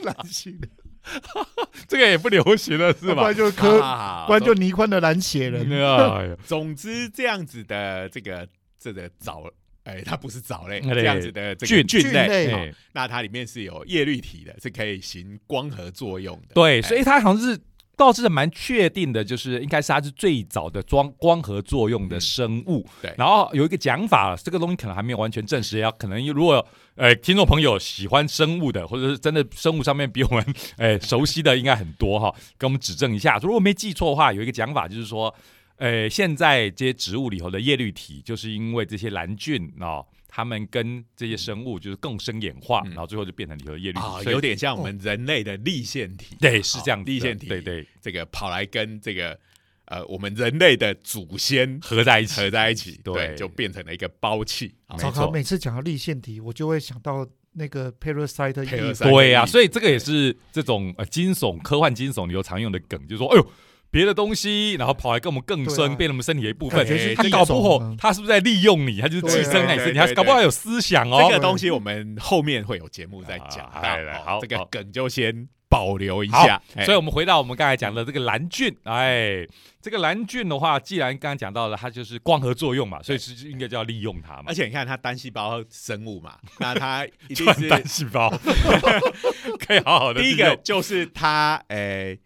[0.02, 0.68] 蓝心的，
[1.88, 3.28] 这个也不流行了是吧不吧？
[3.28, 5.68] 然就科，啊不然就倪宽的蓝血人，
[6.46, 8.48] 总之这样子的这个
[8.80, 9.44] 这个藻，
[9.84, 16.56] 哎，它不是藻类，哎这样子的这个菌菌类，那它里面是有叶绿体的，是可以行光合作用的。
[16.56, 17.60] 对，哎所以它好像是
[17.98, 22.86] 倒是蛮确定的，就是应该是它是最早的光光合作用的生物。
[23.02, 30.46] 对然后有一个讲法，这个东西可能还没有完全证实，要可能如果呃听众朋友喜欢生物的，或者是真的生物上面比我们
[30.78, 33.38] 呃熟悉的应该很多哈， 给我们指正一下。
[33.42, 35.34] 如果没记错的话，有一个讲法就是说，
[35.78, 40.06] 呃，现在这些植物里头的叶绿体，就是因为这些蓝菌哦。
[40.36, 42.90] 它们跟这些生物就是共生演化，嗯。
[42.90, 49.40] 然后最后就变成里头的叶绿体，啊，所以有点像我们人类的立腺体，对，是这样子的立腺体，对对，这个跑来跟这个
[49.86, 53.28] 呃我们人类的祖先合在一起，合在一起，对。
[53.28, 54.76] 对，就变成了一个胞器。
[54.88, 54.98] 啊。
[54.98, 63.52] 糟糕，每次讲到立腺体，我就会想到那个 parasite 对呀、意所以这个也是这种呃惊悚、科幻惊悚里头常用的梗，就是说，哎呦。
[63.96, 69.00] 别的东西，然后跑来跟我们更深，对啊变成我们身体的一部分他搞不好啊他是不是在利用你？
[69.00, 71.26] 他就是寄生在你身体，对对对他搞不好有思想哦。
[71.30, 73.82] 这个东西我们后面会有节目再讲好
[74.26, 76.62] 好这个梗就先保留一下。
[76.76, 79.48] 哎所以，我们回到我们刚才讲的这个蓝菌，哎，
[79.82, 84.54] 这个蓝菌的话，既然刚刚讲到了，它就是光合作用嘛，所以是应该就要利用它嘛而。
[84.54, 88.30] 且你看它单细胞生物嘛， 那它一定是单细胞
[89.66, 92.25] 可以好好的第一个就是它，诶、我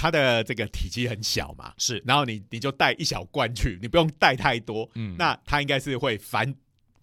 [0.00, 2.02] 它的这个体积很小嘛，是。
[2.06, 5.14] 然后你你就带一小罐去，你不用带太多，嗯。
[5.18, 6.54] 那它应该是会繁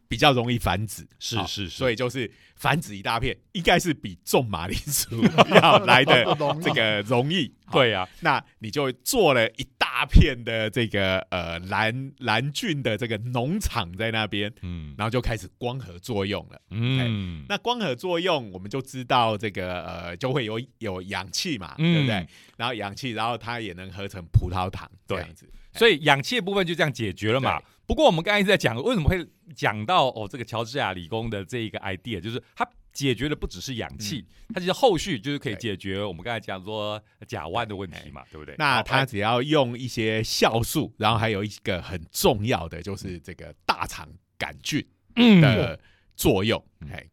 [0.07, 5.21] 比较容易繁殖，是是是所以就是繁殖一大片，应该是比种马铃薯
[5.61, 6.25] 要来的
[6.63, 7.53] 这个容易。
[7.65, 16.61] 好，对啊，那你就做了一大片的这个呃蓝蓝菌的这个农场在那边，嗯然后就开始光合作用了。
[16.69, 22.25] 嗯，那光合作用，我们就知道这个呃，就会有有氧气嘛，嗯对不对？
[22.55, 25.49] 然后氧气，然后它也能合成葡萄糖这对样子。
[25.73, 27.65] 所以氧气的部分就这样解决了嘛对。
[27.87, 38.37] 不过我们刚才一直在讲，为什么会讲到哦这个乔治亚理工的这一个 idea，就是它解决的不只是氧气，它其实后续就是可以解决我们刚才讲说甲烷的问题嘛，对。
[38.37, 38.55] 不对？
[38.57, 44.07] 那它只要用一些酵素，然后还有一个很重要的就是这个大肠
[44.37, 44.85] 杆菌
[45.15, 45.39] 嗯。
[45.39, 45.79] 的
[46.15, 46.61] 作用。
[46.81, 46.89] 嗯。
[46.91, 47.07] 哎，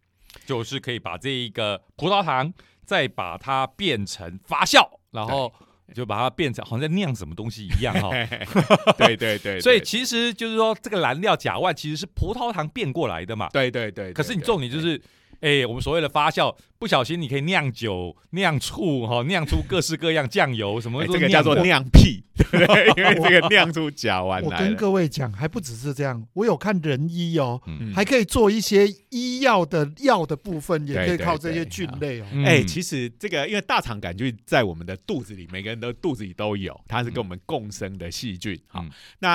[0.45, 2.53] 就是可以把这一个葡萄糖
[2.85, 5.53] 再把它变成发酵，然后
[5.93, 8.11] 就把它变成好像在酿什么东西一样哈。
[8.97, 13.49] 对对对， 所以其实就是说，这个燃料甲烷其实是葡萄糖变过来的嘛。
[13.53, 15.01] 对对对，可是你重点就是，
[15.45, 22.87] 哎，我们所谓的发酵，不小心你可以酿酒、酿醋哈，酿出各式各样酱油什么这个叫做酿屁，对 不对？
[22.97, 24.75] 因为这个酿出甲烷我跟。
[24.75, 32.27] 各位讲，还不只是这样，我有看人医哦，嗯还可以做一些医药的药的部分，也可以靠这些菌类哦。
[32.33, 38.59] 嗯哎、其实这个因为大肠杆菌在我们的肚子里，每个人的肚子里都有，它是跟我们共生的细菌。
[38.67, 39.31] 好、嗯那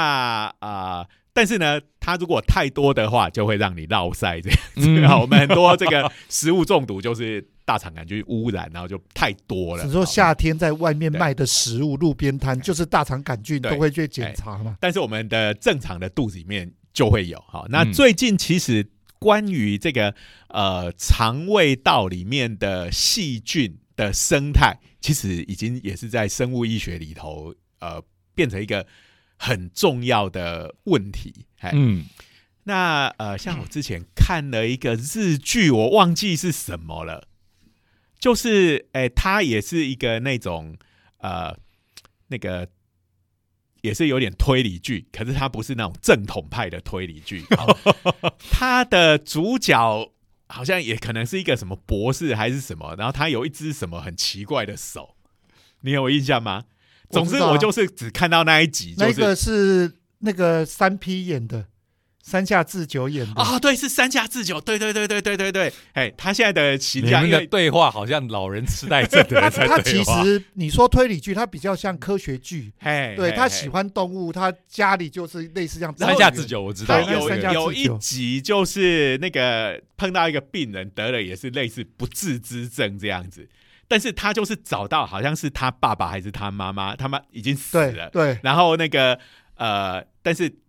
[0.60, 4.88] 啊、呃但是呢，它如果太多的话，就会让你落腮这样子。
[4.88, 9.86] 嗯 好，我们很多这个食物中毒就是大肠杆菌污染，然后就太多了。
[9.86, 14.76] 你说夏天在外面卖的食物，路边摊就是大肠杆菌对都会去检查嘛。
[14.82, 17.40] 但是我们的正常的肚子里面就会有。
[17.48, 18.86] 好，那嗯最近其实
[19.20, 20.14] 关于这个
[20.48, 28.02] 呃肠胃道里面的细菌的生态，其实已经也是在生物医学里头呃
[28.34, 28.86] 变成一个
[29.40, 31.48] 很重要的问题。
[31.62, 32.06] 哎、嗯，
[32.66, 37.28] 那呃，像我之前看了一个日剧，我忘记是什么了，
[38.20, 40.78] 就是哎、它也是一个那种
[41.18, 41.58] 呃
[42.28, 42.70] 那个。
[43.82, 47.46] 也是有点推理剧，可是它不是那种正统派的推理剧。
[47.56, 50.12] 哦它的主角
[50.48, 55.16] 好像也可能是一个什么博士还是什么，然后他有一只什么很奇怪的手，
[55.80, 56.66] 你有印象吗？
[57.10, 61.66] 总之，我就是只看到那一集，就是那个是那个三 P 演的，
[62.22, 63.42] 三下智久演的。
[63.42, 70.04] 啊、对，是三下智久，对对对对对对对，哎，他现在的形你象，因为们的对话好像老人痴呆症的人在 他其。
[70.04, 72.72] 实你说推理剧，他比较像科学剧。
[72.80, 75.96] 嘿，嘿嘿对他喜欢动物，他家里就是类似这样。
[75.98, 83.48] 山下智久我知道，有有一集就是那个碰到一个病人得了也是类似不治之症这样子，
[83.90, 89.20] 但是他就是找到好像是他爸爸还是他妈妈，他妈已经死了，对，然后那个
[89.56, 90.60] 呃，但是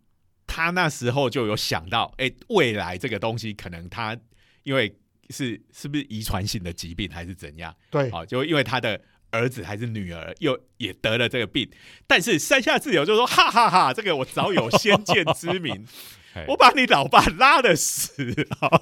[0.46, 4.16] 他那时候就有想到，哎，未来这个东西可能他
[4.62, 4.96] 因为
[5.28, 7.76] 是是不是遗传性的疾病还是怎样？
[7.90, 9.00] 对，好，就因为他的
[9.30, 11.70] 儿子还是女儿又也得了这个病，
[12.06, 15.86] 但是山下智久就说：“哈哈哈这个我早有先见之明，
[16.48, 18.80] 我把你老爸拉的死啊，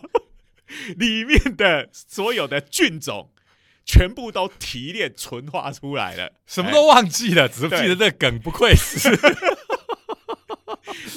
[0.97, 3.31] 里面的所有的菌种
[3.89, 9.09] 全部都提炼纯化出来了，什么都忘记了，只是记得这梗，不愧是。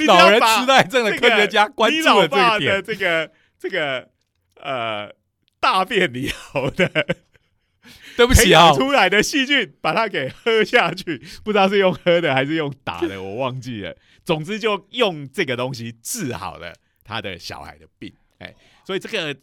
[0.07, 2.83] 老人痴呆症的科学家关你注了这老爸的个点。
[2.83, 4.09] 这个这个
[4.55, 5.13] 呃
[5.59, 6.89] 大便里头的
[8.15, 8.67] 对不起啊。
[8.67, 13.95] 养，出来的细菌，把它给喝下去，不知道是用喝的还是用打的，我忘记了。
[14.23, 18.55] 总之就用这个东西治好了他的小孩的病，哎，
[18.85, 19.35] 所以这个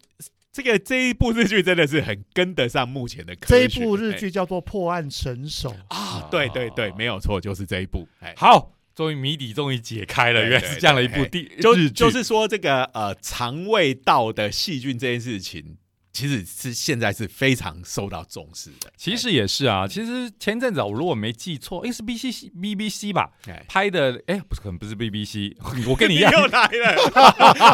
[0.59, 3.69] 这个这一部日剧真的是很跟得上目前的科学。
[3.69, 5.71] 这一部日哎剧叫做《破案神手》。
[5.87, 8.35] 啊，对对对，没有错，就是这一部，哎。
[8.37, 15.77] 好，终于谜底终于解开了，对原来是这样的一部对地就日剧就是说，这个呃肠胃道的细菌这件事情，
[16.19, 18.91] 其实是现在是非常受到重视的。
[18.97, 22.29] 其实也是啊，其实前阵子啊我如果没记错，诶，是 B C
[22.61, 25.55] BBC 吧哎，拍的，哎，不是，可能不是 BBC，
[25.89, 27.11] 我跟你一你样， 又来了，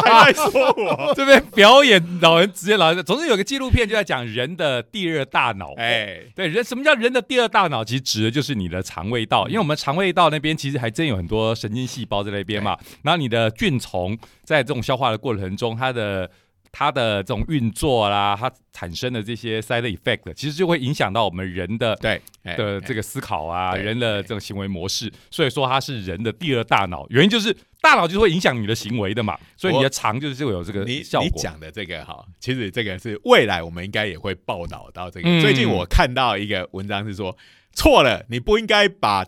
[0.02, 5.72] 还在说我， 这边表演老人直接老人，总之有个纪录片就在讲人的第二大脑。
[5.78, 7.82] 哎，对人，什么叫人的第二大脑？
[7.82, 12.76] 其实指的就是你的肠胃道，因为我们肠胃道那边其实还真有很多神经细胞在那边嘛。
[13.02, 16.30] 然后你的菌虫在这种消化的过程中，它的
[16.76, 25.10] 它的这种运作啦，它产生的这些 side effect，其实就会影响到我们人的对的这个思考啊，人的这种行为模式。
[25.30, 31.28] 所以说它是人的第二大脑，原因就是大脑就是会影响你的行为的嘛，所以你的肠就是会有这个你效果。
[31.32, 35.28] 你讲的这个哈，其实这个是未来我们应该也会报道到这个。
[35.28, 37.36] 嗯最近我看到一个文章是说，
[37.72, 39.24] 错了，你不应该把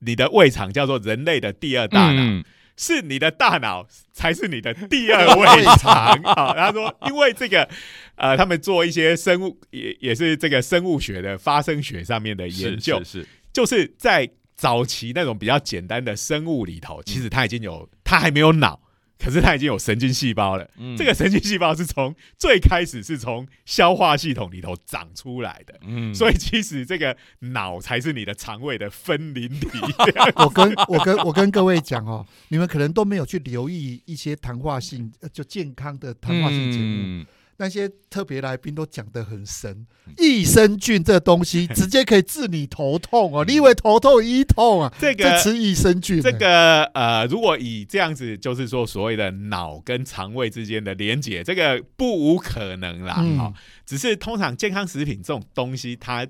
[0.00, 2.20] 你的胃肠叫做人类的第二大脑。
[2.22, 2.44] 嗯
[2.76, 6.20] 是你的大脑才是你的第二胃肠。
[6.24, 7.68] 好，他说，因为这个，
[8.16, 18.80] 呃，他们做一些生物也也是这个生物学的发生学上面的研究，是是就是在早期那种比较简单的生物里头，其实它已经有，它还没有脑，
[19.18, 20.68] 可是它已经有神经细胞了。
[20.76, 29.68] 嗯这个神经细胞是从最开始是从消化系统里头长出来的，嗯所以其实这个脑才是你的肠胃的分灵体。
[30.36, 37.02] 我跟我跟我跟各位讲哦，你们可能都没有去留意一些谈话性，呃就健康的谈话性节目。
[37.04, 37.26] 嗯
[37.58, 39.86] 那些特别来宾都讲得很神，
[40.18, 44.92] 益生菌这东西 直接可以治你头痛哦，你以为头痛医痛啊？
[44.98, 53.52] 这个这吃益生菌呢，这个呃，如果以这样子，就是说所谓的脑跟肠胃之间的连接，这个不无可能啦。
[53.84, 56.26] 只是通常健康食品这种东西，它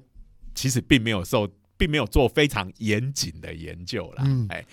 [0.54, 4.22] 其实并没有受，并没有做非常严谨的研究啦。
[4.24, 4.64] 嗯哎，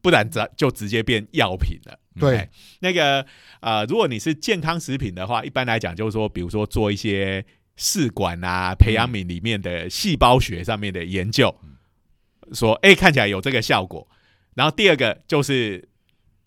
[0.00, 1.98] 不然直就直接变药品了。
[2.18, 3.24] 对哎那个
[3.60, 7.44] 呃，如果你是健康食品的话，一般来讲就是说，比如说做一些
[7.76, 11.54] 试管啊、培养皿里面的细胞学上面的研究，
[12.52, 14.08] 说哎、看起来有这个效果。
[14.54, 15.88] 然后第二个就是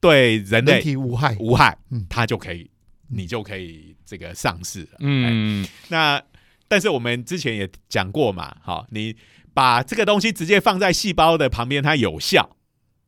[0.02, 1.38] 对人类人体无害。
[1.40, 2.70] 无害，嗯它就可以，
[3.08, 6.22] 你就可以这个上市嗯，那
[6.68, 9.16] 但是我们之前也讲过嘛，好，你
[9.54, 12.58] 把这个东西直接放在细胞的旁边，它有效。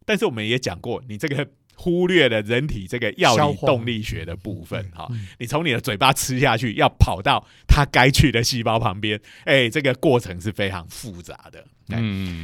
[0.06, 11.66] 但是我们也讲过，你这个忽略了人体这个药理动力学的部分，哈、嗯你从你的嘴巴吃下去，要跑到它该去的细胞旁边，哎，这个过程是非常复杂的。
[11.90, 11.98] 嗯，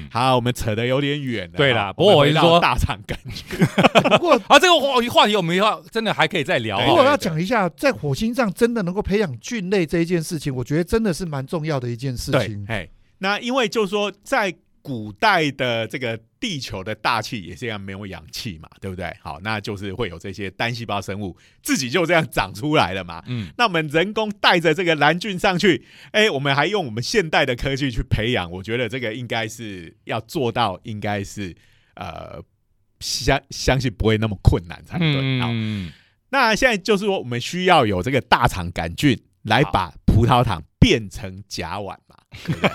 [0.06, 1.58] 嗯，好，我们扯得有点远了。
[1.58, 3.58] 对啦不过我说大肠杆菌，
[4.12, 6.86] 不过啊，这个话话题我们要真的还可以再聊。
[6.86, 12.66] 如果要讲一下，在火星上真的能够培养菌类这一件事情，我觉得真的是蛮重要的一件事对情，。
[12.68, 12.90] 哎，
[13.20, 19.14] 那因为就是说，在古代的这个地球的大气也是这样没有氧气嘛，对不对？
[19.22, 23.24] 好，那就是会有这些单细胞生物自己就这样长出来了嘛。
[23.28, 31.56] 嗯，那我们人工带着这个蓝菌上去，哎，我们还用我们现代的科技去培养，我觉得这个应该是要做到，应该是
[31.96, 32.42] 呃
[33.00, 35.40] 相相信不会那么困难才对。
[35.42, 35.92] 好，嗯，
[36.30, 42.16] 那现在就是说，我们需要有这个大肠杆菌来把葡萄糖变成甲烷嘛，
[42.46, 42.70] 对不对？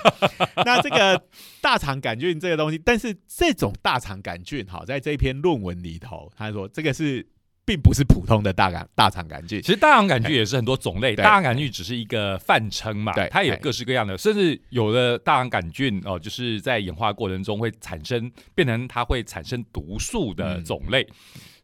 [0.65, 1.21] 那这个
[1.63, 7.27] 大肠杆菌这个东西，但是这种大肠杆菌，好，在这篇论文里头，他说这个是
[7.65, 21.09] 并不是普通的大肠大肠杆菌其，实大肠杆菌也是很多种类，对大肠杆菌只是一个泛称嘛对，它有各式各样的，甚至有的大肠杆菌哦，就是在演化过程中会产生变成它会产生毒素的种类，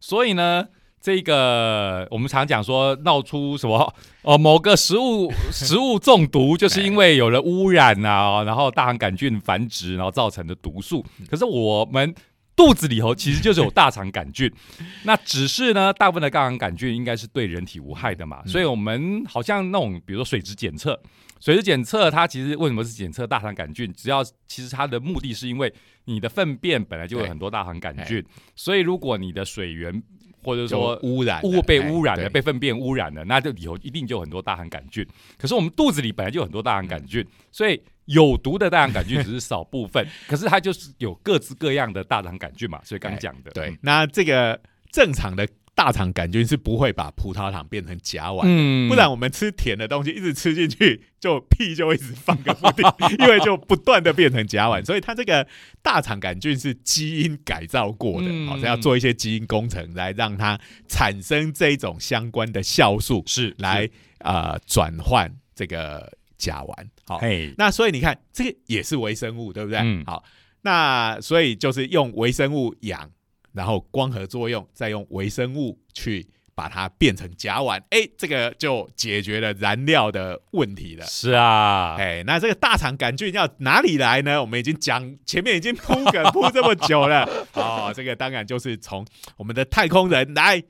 [0.01, 0.67] 所以呢。
[1.01, 11.05] 这个我们常讲说闹出什么 哦，某个食物 食物中毒，就是因为有了污染啊，然后大肠杆菌繁殖，然后造成的毒素。
[11.31, 12.15] 可是我们
[12.55, 14.53] 肚子里头其实就是有大肠杆菌，
[15.05, 21.01] 那只是呢，大部分的大肠杆菌应该是对人体无害的嘛，所以我们好像那种比如说水质检测，
[21.41, 23.91] 水质检测它其实为什么是检测大肠杆菌？
[23.95, 25.73] 只要其实它的目的是因为
[26.05, 28.23] 你的粪便本来就有很多大肠杆菌，
[28.55, 30.03] 所以如果你的水源
[30.43, 35.07] 或者说污染污被哎污染了，被粪便污染了，那就里头一定就有很多大肠杆菌。
[35.39, 42.81] 可是我们肚子里本来就有很多大肠杆菌，所以有毒的大肠杆菌只是少部分， 可是它就是有各式各样的大肠杆菌嘛。
[42.85, 44.61] 所以刚讲的，对，那这个
[44.91, 45.47] 正常的
[45.81, 48.87] 大肠杆菌是不会把葡萄糖变成甲烷嗯。
[48.87, 52.85] 不然我们吃甜的东西一直吃进去，就屁就一直放个不停，
[53.19, 55.47] 因为就不断的变成甲烷，所以它这个
[55.81, 58.47] 大肠杆菌是基因改造过的，嗯。
[58.47, 66.75] 好、是要做一些基因工程来让它产生这种相关的酵素，是来呃转换这个甲烷。
[67.07, 67.19] 好、
[67.57, 69.79] 那所以你看，这个也是微生物，对不对？
[69.81, 70.05] 嗯。
[70.05, 70.23] 好，
[70.61, 73.11] 那所以就是用微生物养，
[73.53, 81.07] 然后光合作用，再用微生物去把它变成甲烷，哎，这个就解决了燃料的问题了。
[81.07, 84.41] 是啊，哎，那这个大肠杆菌要哪里来呢？
[84.41, 90.63] 我们已经讲前面已经铺梗铺这么久了， 哦，这个当然就是从我们的太空人来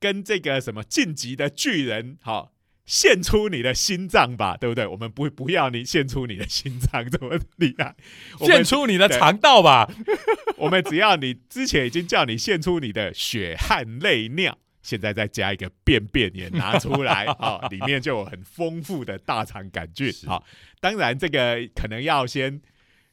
[0.00, 2.52] 跟这个什么晋级的巨人，好、
[2.88, 4.86] 献出你的心脏吧，对不对？
[4.86, 7.94] 我们不不要你献出你的心脏这么厉害，
[8.40, 9.86] 献出你的肠道吧。
[10.56, 20.42] 我们只要你之前已经叫你献出你的血汗泪尿，现在再加一个便便也拿出来啊、 里面就有很丰富的大肠杆菌是好、
[20.80, 22.58] 当然这个可能要先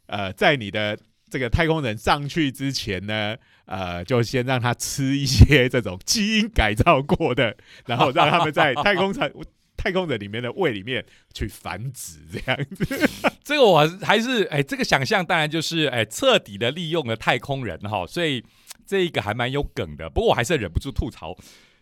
[0.06, 0.98] 呃在你的
[1.30, 9.30] 这个太空人上去之前呢，呃，就先让他吃一些这种基因改造过的，然后让他们在太空舱。
[9.86, 13.08] 太空人里面的胃里面去繁殖，这样子。
[13.46, 18.44] 这个我还是哎，这个想象当然就是哎，彻底的利用了太空人哈，所以
[18.88, 20.10] 这一个还蛮有梗的。
[20.10, 21.38] 不过我还是忍不住吐槽，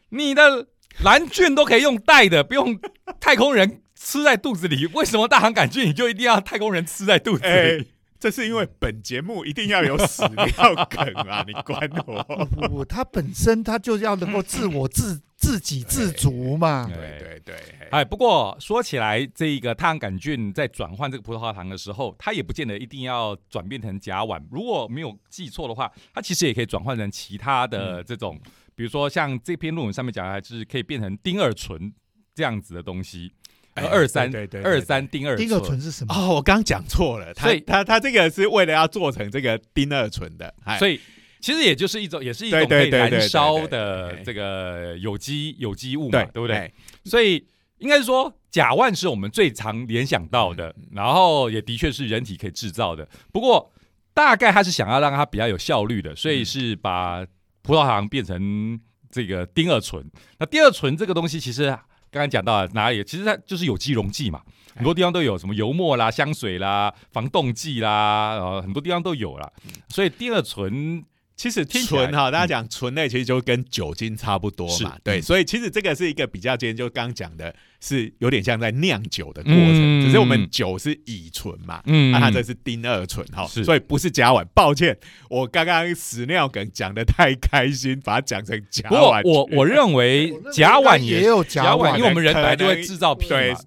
[0.10, 0.68] 你的
[1.02, 2.78] 蓝菌都可以用带的，不用
[3.22, 7.88] 太空人吃在肚子里，为什么大肠杆菌你就一定要太空人吃在肚子 哎、里？
[8.20, 11.46] 这是因为本节目一定要有屎尿梗啊！
[11.48, 12.22] 你管我？
[12.52, 16.88] 不不，它本身它就要能够自我自自给自足嘛。
[16.88, 24.42] 对对对，嘿哎，不过说起来，这一个碳杆菌在转换这个葡萄糖的时候，它也不见得一定要转变成甲烷。
[24.50, 28.40] 如果没有记错的话，它其实也可以转换成其他的这种，
[28.74, 31.94] 比如说像这篇论文上面讲的，就是可以变成丁二醇
[32.34, 33.34] 这样子的东西，
[33.74, 36.16] 哎二三对对对对二三丁二丁二醇是什么？
[36.16, 41.00] 哦，我刚讲错了，他所以它它这个是为了要做成这个丁二醇的，哎所以
[41.44, 46.56] 其实也就是一种，也是一种对可以燃烧的这个有机有机物嘛，对对不对？
[46.56, 46.74] 哎
[47.04, 47.46] 所以
[47.80, 53.06] 应该是说，甲烷是我们最常联想到的，嗯然后也的确是人体可以制造的。
[53.34, 53.70] 不过
[54.14, 57.26] 大概他是想要让它比较有效率的，所以是把
[57.62, 58.80] 葡萄糖变成
[59.12, 60.02] 这个丁二醇。
[60.40, 61.66] 那丁二醇这个东西，其实
[62.10, 63.04] 刚刚讲到了哪里？
[63.04, 64.42] 其实它就是有机溶剂嘛，
[64.76, 69.52] 很多地方都有，什么油墨啦、香水啦、防冻剂啦，呃，很多地方都有啦。
[69.90, 71.04] 所以丁二醇
[71.36, 84.46] 其实听起来醇哈，大家讲醇类其实就跟酒精差不多嘛是，对，嗯所以其实这个是一个比较今天就刚讲的，是有点像在酿酒的过程，嗯只是我们酒是乙醇嘛，嗯那它这是丁二醇哈，所以不是甲烷。
[84.54, 84.96] 抱歉，
[85.30, 89.22] 我刚刚屎尿梗讲的太开心，把它讲成甲不过烷。
[89.26, 93.60] 我我认为甲烷也有甲甲烷，因为我们人可本来就会制造屁对嘛。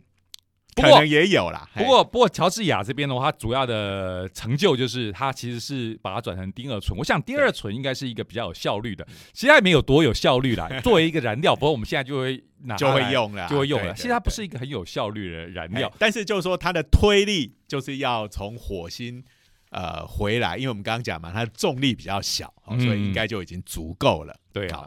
[0.76, 6.96] 不过可能也有啦，不过不过乔治亚这边的话，它主要的成就就是它其实是把它转成丁二醇。
[6.98, 10.68] 我想丁二醇应该是一个比较有效率的，其实它也没有多有效率啦。
[10.84, 13.94] 作为一个燃料，不过我们现在就会拿就会用了，就会用了。
[13.94, 19.24] 其实它不是一个很有效率的燃料哎，但是就是说它的推力就是要从火星
[19.70, 24.36] 呃回来，因为我们刚刚讲嘛，它的重力比较小，哦嗯所以应该就已经足够了。
[24.52, 24.86] 对啊，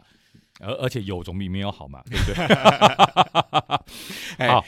[0.60, 2.46] 而而且有总比没有好嘛，对不对？
[4.38, 4.64] 哎好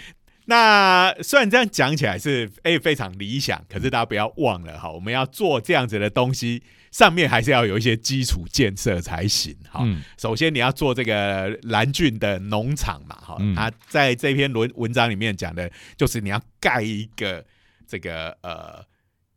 [0.53, 9.81] 那虽然这样讲起来是哎、非常理想，可是大家不要忘了哈，我们要做这样子的东西，上面还是要有一些基础建设才行哈。
[9.83, 10.03] 嗯。
[10.19, 13.55] 首先你要做这个蓝郡的农场嘛，哈、嗯。
[13.55, 17.43] 他在这篇文文章里面讲的，就是你要盖一个
[17.89, 18.85] 这个呃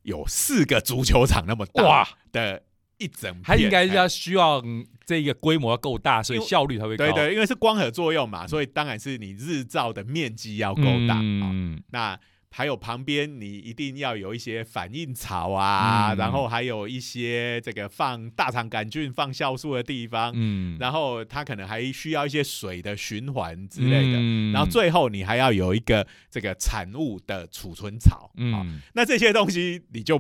[0.02, 2.62] 有四个足球场那么大哇，的
[2.98, 3.96] 一整片，它应该是哎。
[3.96, 7.06] 要需要嗯这个规模要够大，所以效率才会高。
[7.06, 12.20] 对对，因为是光合作用嘛，所以当然是你日照的面积要够大啊、嗯，那
[12.50, 16.18] 还有旁边你一定要有一些反应槽啊，嗯。
[16.18, 20.78] 然后还有一些这个放大肠杆菌、放酵素的地方，嗯。
[20.80, 24.18] 然后它可能还需要一些水的循环之类的。
[24.18, 24.54] 嗯。
[24.54, 30.18] 然后最后你还要有一个这个产物的储存槽，啊、嗯，那这些东西你就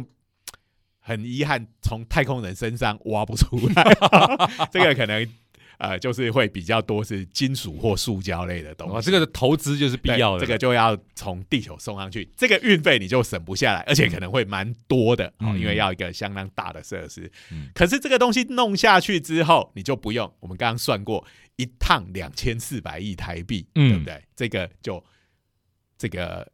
[1.07, 3.83] 很遗憾从太空人身上挖不出来，
[4.73, 5.27] 这个可能
[5.77, 9.11] 呃就是会比较多是金属或塑胶类的东哇，西。
[9.11, 10.39] 这个投资就是必要的。
[10.39, 17.31] 这个就要从地球送上去，这个运费你就省不下来，而且可能会蛮多的哦，嗯因为要一个相当大的设施。
[17.51, 21.23] 嗯可是这个东西弄下去之后，你就不用，我们刚刚算过，
[21.57, 24.23] 一趟两千四百亿台币，嗯对不对？
[24.35, 25.03] 这个就
[25.99, 26.51] 这个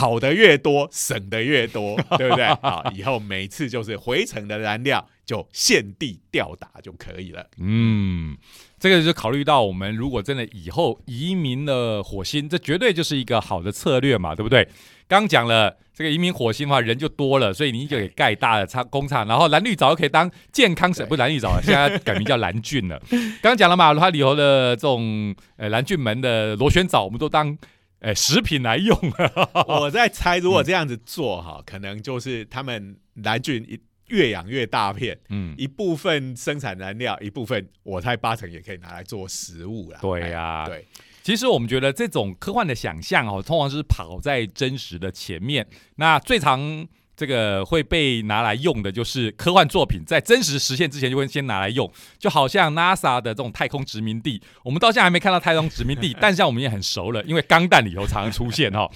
[0.00, 2.46] 跑的越多，省的越多， 对不对？
[2.62, 7.46] 好，以后每次就是回程的燃料就现地吊打就可以了。
[7.58, 8.34] 嗯，
[8.78, 14.66] 这个就考虑到我们如果真的以后移民了火星，这绝对就是一个好的策略嘛，对不对？
[15.06, 22.98] 刚讲了这个移民火星的话，人就多了，所以你就给盖大的厂工厂，然后蓝绿藻又可以当健康省，不是蓝绿藻了，现在改名叫蓝菌了。
[23.10, 27.54] 刚刚讲了嘛，它里头的这种呃蓝菌门的螺旋藻，我们都当
[28.00, 28.98] 呃食品来用。
[29.66, 33.78] 我在猜，如果这样子做哈，可能就是他们蓝菌一
[34.08, 39.98] 越养越大片，嗯，一部分生产燃料，一部分我猜八成也可以拿来做食物啦。
[40.02, 40.86] 对呀哎对，
[41.22, 45.64] 其实我们觉得这种科幻的想象哦，通常是跑在真实的前面。
[45.94, 46.88] 那最常
[47.20, 58.90] 这个会被拿来用的就是科幻作品，在真实实现之前就会先拿来用，就好像 NASA 的这种太空殖民地，我们到现在还没看到太空殖民地， 但是我们也很熟了，因为钢弹里头常常出现哈、哦。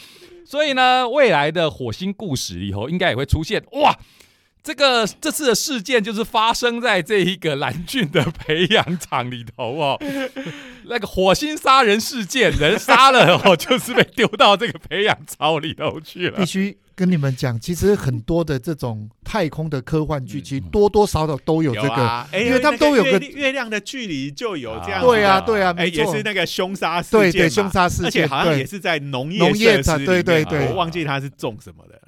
[0.47, 3.95] 所以呢，未来的火星故事里头应该也会出现哇。
[4.63, 10.01] 这个这次的事件就是发生在这一个蓝菌的培养厂里头哦，
[10.89, 16.47] 那个火星杀人事件，人杀了哦， 就是被丢到这个培养槽里头去了必。
[16.47, 22.27] 须跟你们讲， 其实很多的这种太空的科幻剧，嗯其实多多少少都有这个。
[22.33, 30.69] 因为他们都有个月月亮的距离就有这样对啊，对啊，哎，也是那个凶杀事件，对对凶杀事而且好像也是在农业农业设施里面对对对。
[30.69, 31.95] 我忘记他是种什么的。
[31.95, 32.01] 了。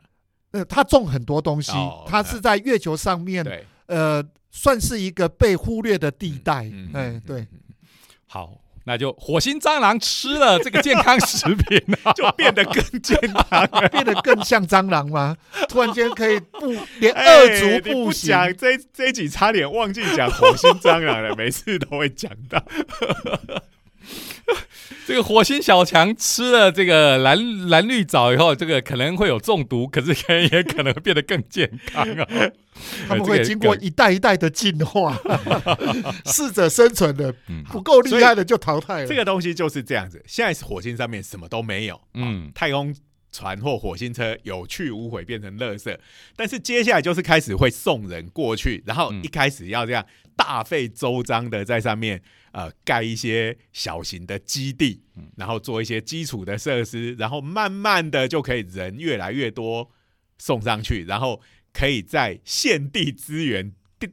[0.53, 3.45] 呃，它种很多东西哦，它是在月球上面，
[3.87, 6.65] 呃，算是一个被忽略的地带。
[6.73, 6.91] 嗯。
[6.95, 7.47] 哎，对，，
[8.27, 8.59] 好，
[8.89, 13.69] 那就火星蟑螂吃了这个健康食品啊， 就变得更健康。
[13.91, 15.37] 变得更像蟑螂吗？
[15.69, 22.63] 突然间可以不 连哎二足你不步行，讲这这一集差点忘记讲火星蟑螂了，每次都会讲到。
[25.07, 32.27] 这个火星小强吃了这个蓝蓝绿藻以后，这个可能会有中毒，可是可能也可能会变得更健康啊。
[33.09, 35.19] 他们会经过一代一代的进化，
[36.27, 37.35] 适者生存的，
[37.73, 39.07] 不够厉害的就淘汰了。
[39.07, 40.23] 这个东西就是这样子。
[40.27, 42.95] 现在火星上面什么都没有，嗯，太空
[43.33, 45.97] 船或火星车有去无回，变成垃圾。
[46.37, 50.05] 但是接下来就是开始会送人过去，然后一开始要这样
[50.37, 52.21] 大费周章的在上面
[52.57, 55.03] 呃盖一些小型的基地，
[55.37, 59.91] 然后做一些基础的设施，然后慢慢的就可以人越来越多
[60.39, 61.41] 送上去，然后。
[61.79, 63.71] 可以在现地资源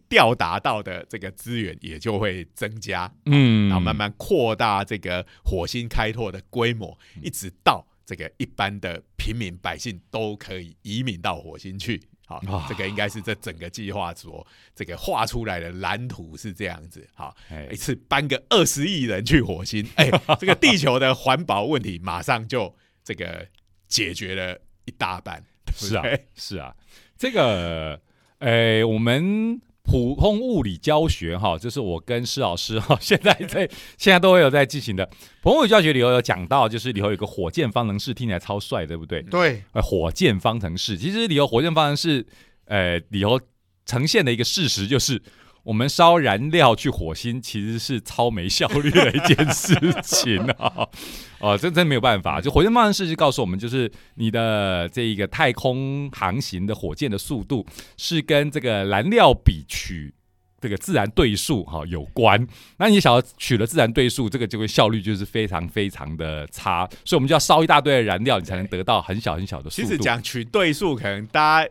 [0.10, 12.02] 调达到的这个资源也就会增加，嗯，然后慢慢扩大这个火星开拓的规模，一直到这个一般的平民百姓都可以移民到火星去。
[12.42, 17.08] 好，这个应该是这整个计划所这个画出来的蓝图是这样子。
[17.14, 17.36] 好，
[17.72, 20.10] 一次搬个二十亿人去火星，哎，
[20.40, 23.48] 这个地球的环保问题马上就这个
[23.88, 25.44] 解决了一大半。
[25.76, 26.04] 是啊，
[26.36, 26.76] 是啊。
[27.18, 28.00] 这个，
[28.40, 35.06] 哎，我们普通物理教学哈，就是我跟施老师哈， 现在在现在都会有在进行的。
[35.42, 39.22] 普通物理教学里头有讲到，就是里头有个火箭方程式，听起来超帅，对不对？
[39.24, 42.26] 对，呃，火箭方程式，其实里头火箭方程式，
[42.66, 43.40] 呃，里头
[43.86, 45.22] 呈现的一个事实就是。
[45.64, 50.88] 我们烧燃料去火星其实是超没效率的一件事情啊！
[51.40, 52.42] 哦，这真没有办法。
[52.42, 57.66] 就火箭方程式就告诉我们，就是你的这一个太空航行的火箭的速度
[57.98, 60.14] 是跟这个燃料比取
[60.60, 62.46] 这个自然对数哈有关。
[62.78, 66.86] 那你想要取了自然对数，这个就会效率就是非常非常的差。
[67.06, 69.88] 所以我们就要烧一大堆的燃料，你才能得到很小很小的速度。
[69.88, 71.70] 其实讲取对数，可能大家。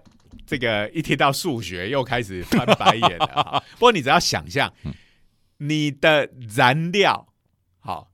[0.53, 3.64] 这个一提到数学又开始翻白眼了。
[3.72, 4.70] 不过你只要想象，
[5.57, 7.26] 你的燃料
[7.80, 8.11] 好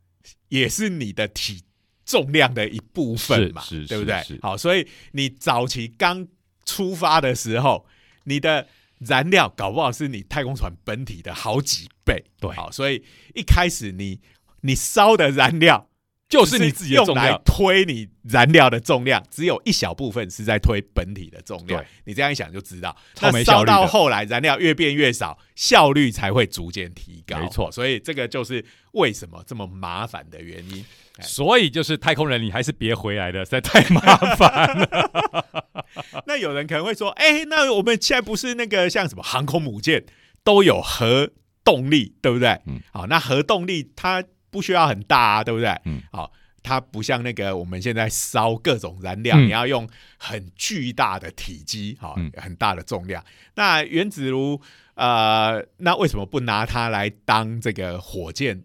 [0.48, 1.64] 也是你的体
[2.04, 4.38] 重量的一部分嘛，对不对？
[4.40, 6.28] 好，所以你早期刚
[6.64, 7.84] 出发的时候，
[8.22, 8.68] 你的
[9.00, 12.22] 燃料搞不好是你太空船本体的好几倍。
[12.38, 14.20] 对，好，所以一开始你
[14.60, 15.90] 你烧的燃料。
[16.28, 21.82] 就是你自己用来推你燃料的重量，只有一小部分是在推本体的重量。
[22.04, 27.38] 你这样一想就知道，那烧到后来燃料越变越少，效率才会逐渐提高。
[27.38, 28.62] 没错，所以这个就是
[28.92, 30.84] 为什么这么麻烦的原因。
[31.20, 34.00] 所以就是太空人，你还是别回来了，实在太麻
[34.36, 35.64] 烦了。
[36.26, 40.04] 那有人可能会说：“哎，那我们现在不是那个像什么航空母舰
[40.44, 41.30] 都有核
[41.64, 42.50] 动力，对不对？
[42.66, 44.22] 嗯，好，那核动力它。
[44.50, 45.68] 不需要很大啊，对不对？
[45.84, 46.32] 嗯，好，
[46.62, 53.24] 它不像那个我们现在烧各种燃料，你要用很巨大的体积，好，很大的重量。
[53.54, 54.60] 那原子炉，
[54.94, 58.62] 呃，那为什么不拿它来当这个火箭，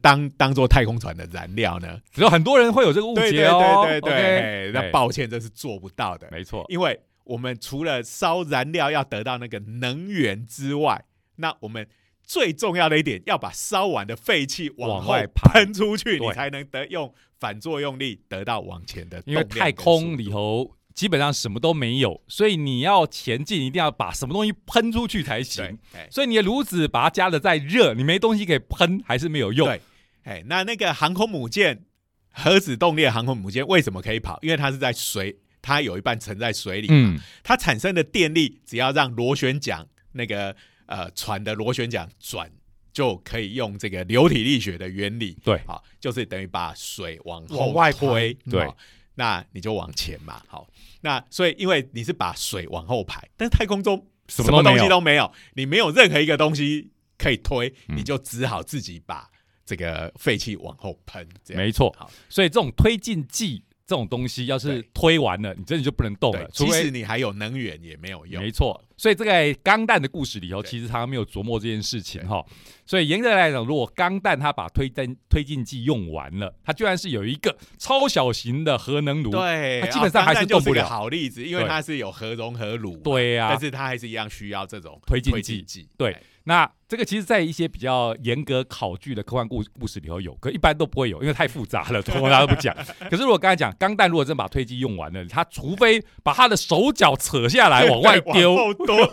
[0.00, 2.00] 当当做太空船的燃料呢？
[2.12, 3.84] 只有很多人会有这个误解哦。
[3.86, 6.28] 对对对，那抱歉，这是做不到的。
[6.30, 11.04] 没错，因为我们除了烧燃料要得到那个能源之外，
[11.36, 11.86] 那我们。
[12.28, 19.22] 最重要的一点，要把烧完的废气往外喷出去，你才能得用反作用力得到往前的。
[19.24, 25.78] 因为太空里头基本上什么都没有，所以你要前进，一定要把什么东西喷出去才行。
[26.10, 29.66] 所以你的炉子把它加的再热，你没东西可以喷，还是没有用。
[29.66, 29.80] 对，
[30.24, 31.86] 哎，那那个航空母舰，
[32.30, 34.38] 核子动力的航空母舰为什么可以跑？
[34.42, 40.54] 因为它是在水，它有一半沉在水里嘛，它产生的电力只要让螺旋桨那个。
[40.88, 42.50] 呃，船的螺旋桨转
[42.92, 48.66] 就可以用这个流体力学的原理，对，好，就是等于把水往后外推，对，
[49.14, 50.66] 那你就往前嘛，好，
[51.02, 59.30] 那所以因为你是把水往后排，但是太空中什么东西都没有，你没有任何一个东西可以推，你就只好自己把
[59.66, 63.62] 这个废气往后喷，没错，好，所以这种推进剂。
[63.88, 66.46] 这种东西要是推完了，你真的就不能动了。
[66.52, 68.42] 即使你还有能源也没有用。
[68.42, 72.44] 没错，所以这个钢弹的故事里头，其实他没有琢磨这件事情哈。
[72.84, 80.86] 所以严格来讲，如果钢弹它把推进推进剂用完了，它居然是有一个超小型的核能炉，对，它基本上还是动不了。
[80.86, 85.88] 好例子，因为它是有核融合炉，对呀，但是它还是一样需要这种推进剂。
[85.96, 86.14] 对，
[86.44, 86.70] 那。
[86.88, 92.74] 这个其实，在一些比较严格考据的科幻故故事里头有，可一般都不会有，因为太复杂了， 通常都不讲。
[93.10, 98.54] 可是如果刚才讲钢弹，如果真把推机用完了，他除非把他的手脚扯下来往外丢，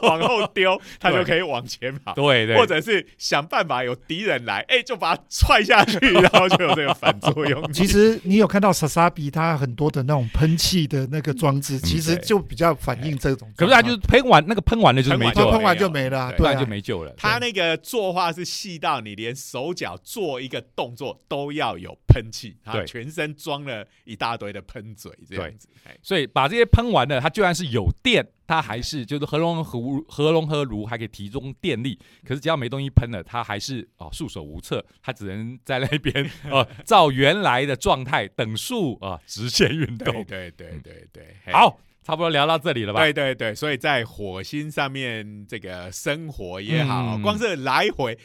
[0.03, 2.13] 往后丢， 他就可以往前跑。
[2.13, 7.73] 对对，或者是想办法有敌人来，哎，就把他踹下去，然后就有这个反作用。
[7.73, 13.51] 其实你有看到莎莎比他很多的那种喷气的那个装置，其实就比较反映这种。
[13.57, 17.13] 可是他就是喷完那个喷完了就没救，喷完就没了，对，就没救了。
[17.17, 17.64] 他那个。
[17.67, 25.67] 个作画是细到你连手脚做一个动作都要有喷气，啊，对全身装了一大堆的喷嘴这样子。
[25.85, 40.23] 哎所以把这些喷完了，它就算是有电，它还是就是核融合炉核融合炉还可以提供电力，可是只要没东西喷了，它还是哦束手无策，它只能在那边呃 照原来的状态等速啊直线运对动。
[40.25, 42.99] 对对对对，嘿好，差不多聊到这里了吧？
[42.99, 48.15] 对对对，所以在火星上面这个生活也好，嗯光是来回，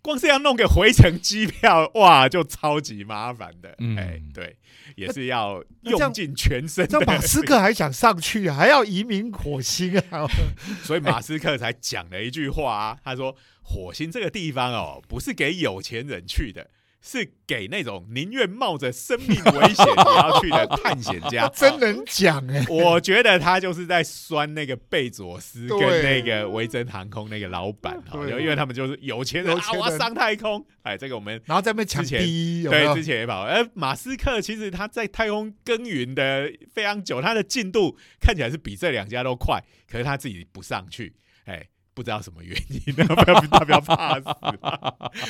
[0.00, 3.74] 光是要弄个回程机票，哇，就超级麻烦的。
[3.78, 4.56] 嗯哎，对，
[4.94, 7.04] 也是要用尽全身这的。
[7.04, 10.26] 马斯克还想上去啊，还要移民火星啊？
[10.82, 16.70] 所以马斯克才讲了一句话啊，他说：“火星这个地方哦，不是给有钱人去的。”
[17.08, 21.46] 是给那种宁愿冒着生命危险也要去的探险家。
[21.54, 30.66] 真能讲哎、我觉得他就是在酸那个贝佐斯跟那个维珍航空那个老板哈，对因为他们就是有钱人啊，我要上太空。
[30.82, 32.26] 哎，这个我们然后在那边抢之前第
[32.60, 33.06] 一，有没有对之？
[33.06, 33.42] 前也跑。
[33.42, 41.68] 而马斯克其实他在太空耕耘的非常久，他的进度看起来是比这两家都快，可是他自己不上去，哎。
[41.96, 44.26] 不知道什么原因，他 不要他不要怕死。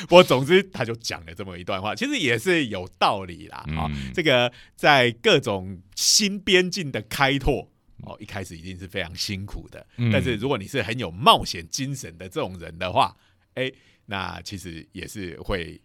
[0.01, 3.59] 不过总之，他就讲了这么一段话，其实也是有道理啦。
[3.77, 7.71] 啊、嗯这个在各种新边境的开拓，
[8.03, 9.87] 哦，一开始一定是非常辛苦的。
[9.95, 13.15] 嗯但是如果你是很有冒险精神的这种人的话，
[13.53, 13.71] 哎，
[14.07, 15.79] 那其实也是会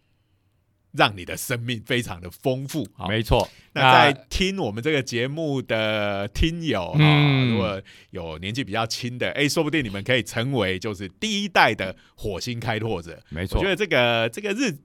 [0.92, 2.86] 让你的生命非常的丰富。
[2.94, 3.48] 好，没错。
[3.74, 13.20] 那在听我们这个节目的听友啊、嗯如果有年纪比较轻的，哎，说不定你们可以成为就是第一代的火星开拓者。
[13.30, 14.76] 没错我觉，得这个这个日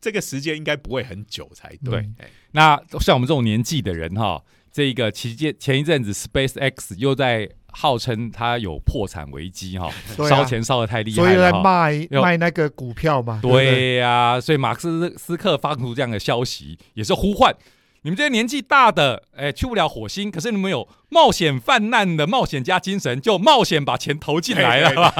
[0.00, 2.06] 这个时间应该不会很久才对。
[2.52, 7.48] 那像我们这种年纪的人哈，这个期间前一阵子 SpaceX 又在
[7.78, 9.90] 号称他有破产危机哈，
[10.28, 11.62] 烧钱烧的太厉所以在害了哈。
[11.62, 17.54] 卖有卖那个股票嘛，对呀、所以马克思斯克发出这样的消息，也是呼唤。
[18.00, 25.12] 你们这些年纪大的，哎，去不了火星，可是你们有冒险犯难的冒险家精神，就冒险把钱投进来了。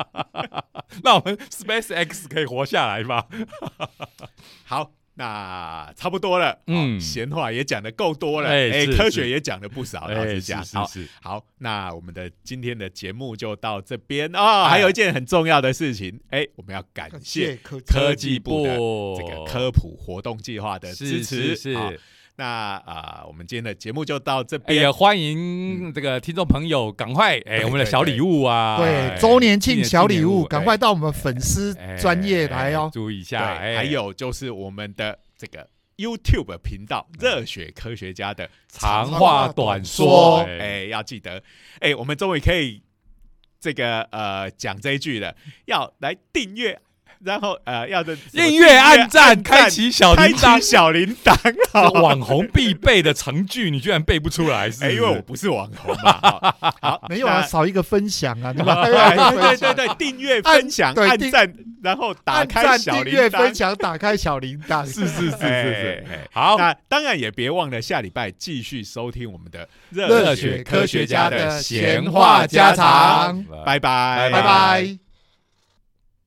[1.02, 3.26] 那我们 SpaceX 可以活下来吧？
[4.64, 6.58] 好，那差不多了。
[6.66, 10.64] 嗯嗯，闲话也讲的够多了，哎哎，科学也讲了不少，老哎，实讲。
[10.72, 14.62] 好，是是是，好，那我们的今天的节目就到这边哦。
[14.64, 18.64] 哎还有一件很重要的事情，哎，我们要感感谢谢科科技部
[19.18, 21.54] 这个科普活动计划的支持。
[21.54, 22.00] 是是好是。
[22.40, 24.78] 那啊、我们今天的节目就到这边。
[24.78, 32.88] 哎呀，欢迎这个听众朋友赶快哎，对我们的小礼物啊，对哎周年庆小礼物，赶快到我们粉丝哎专业来哦。
[32.90, 33.44] 对，注意一下。
[33.56, 35.68] 哎还有就是我们的这个
[35.98, 41.42] YouTube 频道“热血科学家”的长话短说哎，要记得，
[41.80, 42.82] 哎、我们终于可以
[43.60, 45.36] 这个呃讲这一句了，
[45.66, 46.80] 要来订阅，
[47.24, 52.00] 然后呃要的音乐按赞，开启小开铃铛，小铃铛。
[52.00, 58.82] 网红必备的成句，你居然背不出来，是哎、因为我不是网红 嘛，好，好没有啊，少一个分享啊，对吧？
[58.82, 61.52] 哎对对对对，订阅、分享、按赞，
[61.82, 75.09] 然后打按开小铃铛分，享、打开小铃铛，是是是是是，好，那当然也别忘了下礼拜继续收听我们的热热血血科学家家的的闲闲话家常常，拜拜，拜拜。